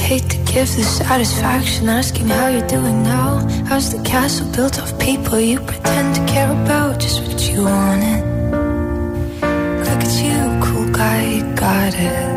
hate 0.09 0.29
to 0.29 0.37
give 0.51 0.67
the 0.75 0.83
satisfaction 0.83 1.87
asking 1.87 2.27
how 2.27 2.47
you're 2.47 2.67
doing 2.67 3.01
now. 3.03 3.47
How's 3.69 3.93
the 3.93 4.03
castle 4.03 4.51
built 4.51 4.77
of 4.77 4.99
people 4.99 5.39
you 5.39 5.59
pretend 5.61 6.15
to 6.15 6.25
care 6.25 6.51
about? 6.51 6.99
Just 6.99 7.23
what 7.23 7.49
you 7.49 7.63
wanted. 7.63 8.23
Look 9.87 10.01
at 10.07 10.13
you, 10.21 10.59
cool 10.65 10.91
guy, 10.91 11.23
you 11.23 11.55
got 11.55 11.93
it. 11.93 12.36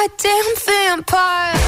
goddamn 0.00 0.54
vampire. 0.64 1.59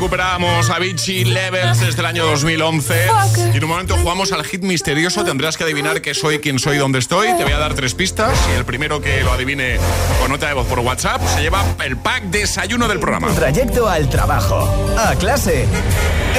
A 0.00 0.36
Avicii 0.76 1.24
Levels 1.24 1.80
desde 1.80 2.00
el 2.00 2.06
año 2.06 2.24
2011. 2.24 3.08
Y 3.52 3.56
en 3.56 3.64
un 3.64 3.70
momento 3.70 3.96
jugamos 3.96 4.30
al 4.30 4.44
hit 4.44 4.62
misterioso. 4.62 5.24
Tendrás 5.24 5.56
que 5.56 5.64
adivinar 5.64 6.00
qué 6.00 6.14
soy, 6.14 6.38
quién 6.38 6.60
soy, 6.60 6.78
dónde 6.78 7.00
estoy. 7.00 7.26
Te 7.36 7.42
voy 7.42 7.52
a 7.52 7.58
dar 7.58 7.74
tres 7.74 7.94
pistas. 7.94 8.38
Y 8.52 8.56
el 8.56 8.64
primero 8.64 9.02
que 9.02 9.22
lo 9.24 9.32
adivine 9.32 9.76
con 10.20 10.30
nota 10.30 10.46
de 10.46 10.54
voz 10.54 10.68
por 10.68 10.78
WhatsApp 10.78 11.20
se 11.34 11.40
lleva 11.42 11.64
el 11.84 11.96
pack 11.96 12.22
desayuno 12.24 12.86
del 12.86 13.00
programa. 13.00 13.34
Trayecto 13.34 13.88
al 13.88 14.08
trabajo, 14.08 14.72
a 14.96 15.16
clase. 15.16 15.66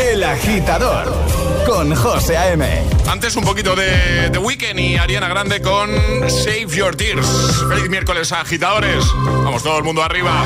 El 0.10 0.24
agitador 0.24 1.14
con 1.68 1.94
José 1.94 2.38
A.M. 2.38 2.66
Antes 3.10 3.36
un 3.36 3.44
poquito 3.44 3.76
de 3.76 4.30
The 4.32 4.40
Weeknd 4.40 4.80
y 4.80 4.96
Ariana 4.96 5.28
Grande 5.28 5.62
con 5.62 5.90
Save 6.30 6.68
Your 6.70 6.96
Tears. 6.96 7.28
Feliz 7.68 7.90
miércoles, 7.90 8.32
agitadores. 8.32 9.04
Vamos 9.44 9.64
todo 9.64 9.78
el 9.78 9.84
mundo 9.84 10.02
arriba. 10.02 10.46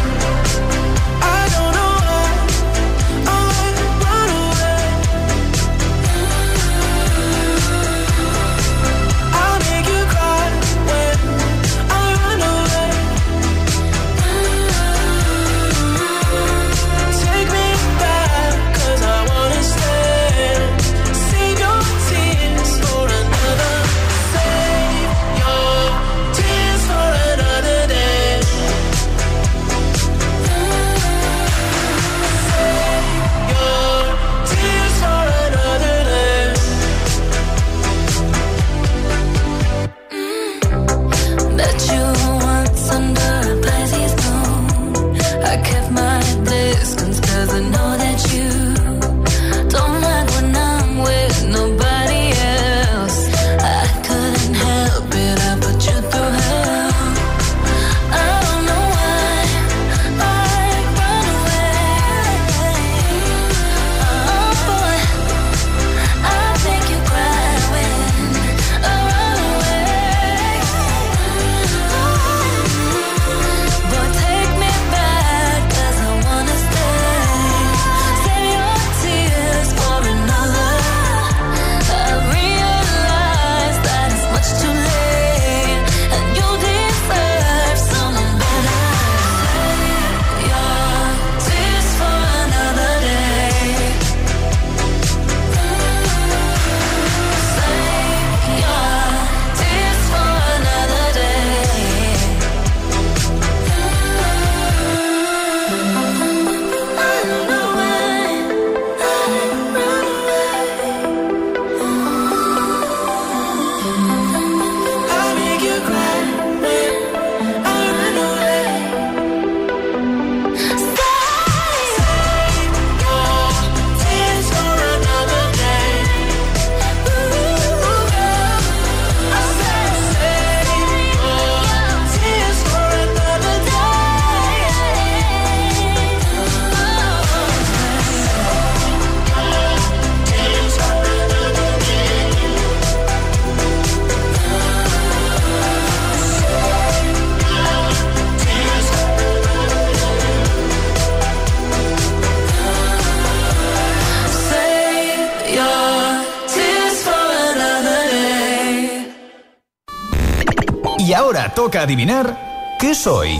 Toca 161.63 161.83
adivinar 161.83 162.75
qué 162.79 162.95
soy, 162.95 163.39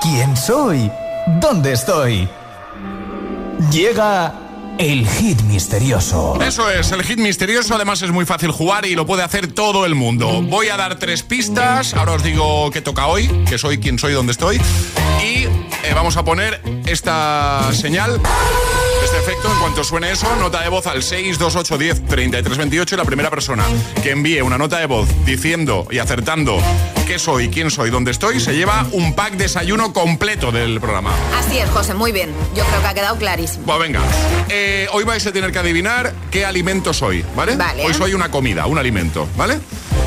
quién 0.00 0.36
soy, 0.36 0.90
dónde 1.40 1.72
estoy. 1.72 2.28
Llega 3.70 4.34
el 4.76 5.06
hit 5.06 5.40
misterioso. 5.42 6.36
Eso 6.42 6.68
es, 6.68 6.90
el 6.90 7.04
hit 7.04 7.20
misterioso 7.20 7.76
además 7.76 8.02
es 8.02 8.10
muy 8.10 8.26
fácil 8.26 8.50
jugar 8.50 8.86
y 8.86 8.96
lo 8.96 9.06
puede 9.06 9.22
hacer 9.22 9.52
todo 9.52 9.86
el 9.86 9.94
mundo. 9.94 10.42
Voy 10.42 10.66
a 10.66 10.76
dar 10.76 10.98
tres 10.98 11.22
pistas, 11.22 11.94
ahora 11.94 12.14
os 12.14 12.24
digo 12.24 12.72
qué 12.72 12.80
toca 12.80 13.06
hoy, 13.06 13.28
que 13.48 13.56
soy, 13.56 13.78
quién 13.78 14.00
soy, 14.00 14.14
dónde 14.14 14.32
estoy. 14.32 14.60
Y 15.22 15.44
eh, 15.44 15.92
vamos 15.94 16.16
a 16.16 16.24
poner 16.24 16.60
esta 16.86 17.70
señal 17.72 18.20
este 19.10 19.32
efecto 19.32 19.52
en 19.52 19.58
cuanto 19.58 19.82
suene 19.82 20.12
eso, 20.12 20.36
nota 20.36 20.62
de 20.62 20.68
voz 20.68 20.86
al 20.86 21.02
62810 21.02 22.06
3328 22.06 22.94
y 22.94 22.98
la 22.98 23.04
primera 23.04 23.28
persona 23.28 23.64
que 24.04 24.12
envíe 24.12 24.40
una 24.40 24.56
nota 24.56 24.78
de 24.78 24.86
voz 24.86 25.08
diciendo 25.24 25.88
y 25.90 25.98
acertando 25.98 26.62
qué 27.08 27.18
soy, 27.18 27.48
quién 27.48 27.72
soy, 27.72 27.90
dónde 27.90 28.12
estoy, 28.12 28.38
se 28.38 28.54
lleva 28.54 28.86
un 28.92 29.14
pack 29.16 29.32
desayuno 29.32 29.92
completo 29.92 30.52
del 30.52 30.80
programa. 30.80 31.12
Así 31.36 31.58
es, 31.58 31.68
José, 31.70 31.94
muy 31.94 32.12
bien. 32.12 32.30
Yo 32.54 32.64
creo 32.64 32.80
que 32.80 32.86
ha 32.86 32.94
quedado 32.94 33.16
clarísimo. 33.16 33.66
Pues 33.66 33.80
venga, 33.80 34.00
eh, 34.48 34.86
hoy 34.92 35.02
vais 35.02 35.26
a 35.26 35.32
tener 35.32 35.50
que 35.50 35.58
adivinar 35.58 36.14
qué 36.30 36.44
alimento 36.44 36.92
soy, 36.92 37.24
¿vale? 37.34 37.56
Vale. 37.56 37.84
Hoy 37.84 37.94
soy 37.94 38.14
una 38.14 38.30
comida, 38.30 38.66
un 38.66 38.78
alimento, 38.78 39.26
¿vale? 39.36 39.58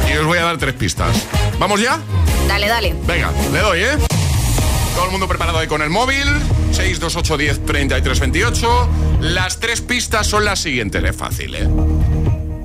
Y 0.10 0.16
os 0.16 0.26
voy 0.26 0.38
a 0.38 0.44
dar 0.44 0.58
tres 0.58 0.76
pistas. 0.76 1.28
¿Vamos 1.60 1.82
ya? 1.82 2.00
Dale, 2.48 2.70
dale. 2.70 2.96
Venga, 3.06 3.32
le 3.52 3.60
doy, 3.60 3.80
¿eh? 3.82 3.98
Todo 4.96 5.06
el 5.06 5.12
mundo 5.12 5.28
preparado 5.28 5.58
ahí 5.58 5.68
con 5.68 5.82
el 5.82 5.90
móvil. 5.90 6.24
628 6.74 7.38
10 7.38 7.66
33 7.66 8.20
28. 8.20 8.90
Las 9.22 9.60
tres 9.60 9.82
pistas 9.82 10.28
son 10.28 10.46
las 10.46 10.60
siguientes, 10.60 11.04
es 11.04 11.16
fácil, 11.16 11.56
¿eh? 11.56 11.68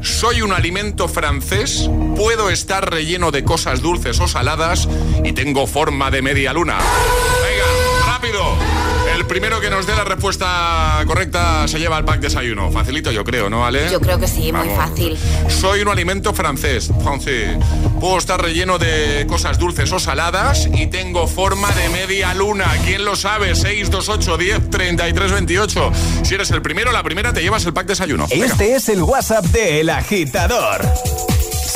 Soy 0.03 0.43
un 0.43 0.53
alimento 0.53 1.09
francés, 1.09 1.91
puedo 2.17 2.51
estar 2.51 2.91
relleno 2.91 3.31
de 3.31 3.45
cosas 3.45 3.83
dulces 3.83 4.21
o 4.21 4.29
saladas 4.29 4.89
y 5.25 5.33
tengo 5.33 5.67
forma 5.67 6.11
de 6.11 6.23
media 6.23 6.53
luna. 6.53 6.79
Venga, 6.79 8.07
rápido. 8.07 8.88
El 9.19 9.27
primero 9.27 9.61
que 9.61 9.69
nos 9.69 9.85
dé 9.85 9.97
la 9.97 10.05
respuesta 10.05 11.03
correcta 11.05 11.67
se 11.67 11.81
lleva 11.81 11.99
el 11.99 12.05
pack 12.05 12.21
desayuno. 12.21 12.71
Facilito 12.71 13.11
yo 13.11 13.25
creo, 13.25 13.51
¿no, 13.51 13.67
Ale? 13.67 13.91
Yo 13.91 14.01
creo 14.01 14.17
que 14.17 14.29
sí, 14.29 14.53
muy 14.53 14.69
fácil. 14.69 15.19
Soy 15.49 15.81
un 15.81 15.89
alimento 15.89 16.33
francés, 16.33 16.89
francés. 17.03 17.59
Puedo 18.01 18.17
estar 18.17 18.41
relleno 18.41 18.79
de 18.79 19.27
cosas 19.29 19.59
dulces 19.59 19.91
o 19.91 19.99
saladas 19.99 20.69
y 20.73 20.87
tengo 20.87 21.27
forma 21.27 21.69
de 21.73 21.89
media 21.89 22.33
luna. 22.33 22.67
¿Quién 22.85 23.05
lo 23.05 23.17
sabe? 23.17 23.57
628 23.57 24.37
10 24.37 24.71
33 24.71 25.33
28. 25.33 25.93
Si 26.23 26.35
eres 26.35 26.53
el 26.53 26.63
primero, 26.63 26.93
la 26.93 27.03
primera 27.03 27.33
te 27.33 27.43
llevas 27.43 27.67
el 27.67 27.73
pack 27.73 27.89
desayuno. 27.89 28.29
Venga. 28.29 28.47
Este 28.47 28.77
es 28.77 28.89
el 28.89 29.03
WhatsApp 29.03 29.47
de 29.47 29.81
El 29.81 29.91
Agitador. 29.91 30.81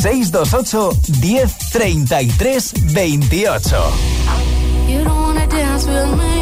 628 0.01 0.91
10 1.21 1.59
33 1.73 2.73
28. 2.93 3.93
You 4.89 5.03
don't 5.03 5.23
wanna 5.23 5.49
dance 5.49 5.89
with 5.89 6.07
me, 6.17 6.17
but 6.17 6.42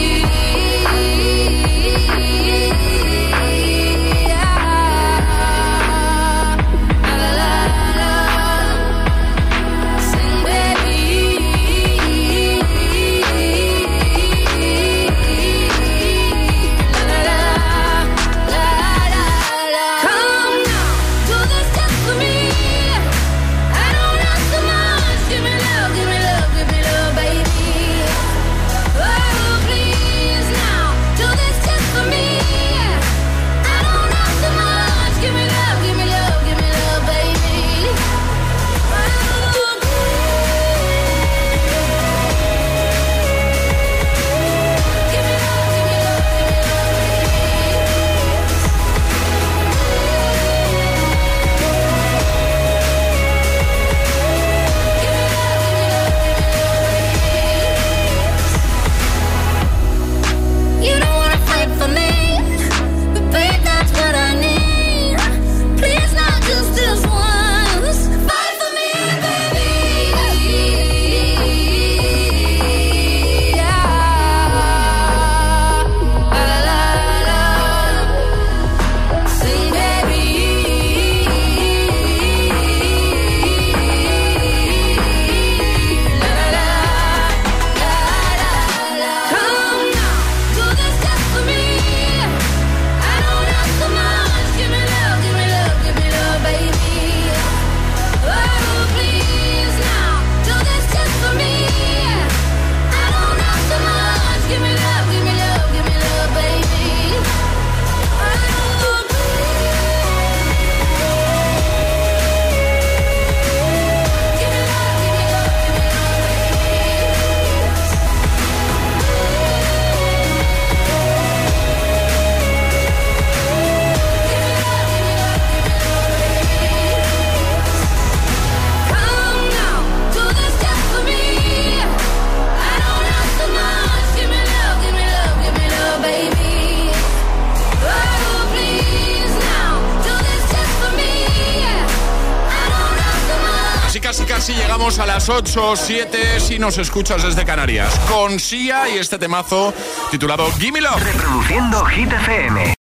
8 145.31 145.69
o 145.69 145.75
7 145.77 146.39
si 146.39 146.59
nos 146.59 146.77
escuchas 146.77 147.23
desde 147.23 147.45
Canarias. 147.45 147.97
Con 148.11 148.37
Sia 148.39 148.89
y 148.89 148.97
este 148.97 149.17
temazo 149.17 149.73
titulado 150.11 150.51
Gimme 150.59 150.81
Love. 150.81 151.01
Reproduciendo 151.01 151.85
Hit 151.85 152.11
FM. 152.11 152.73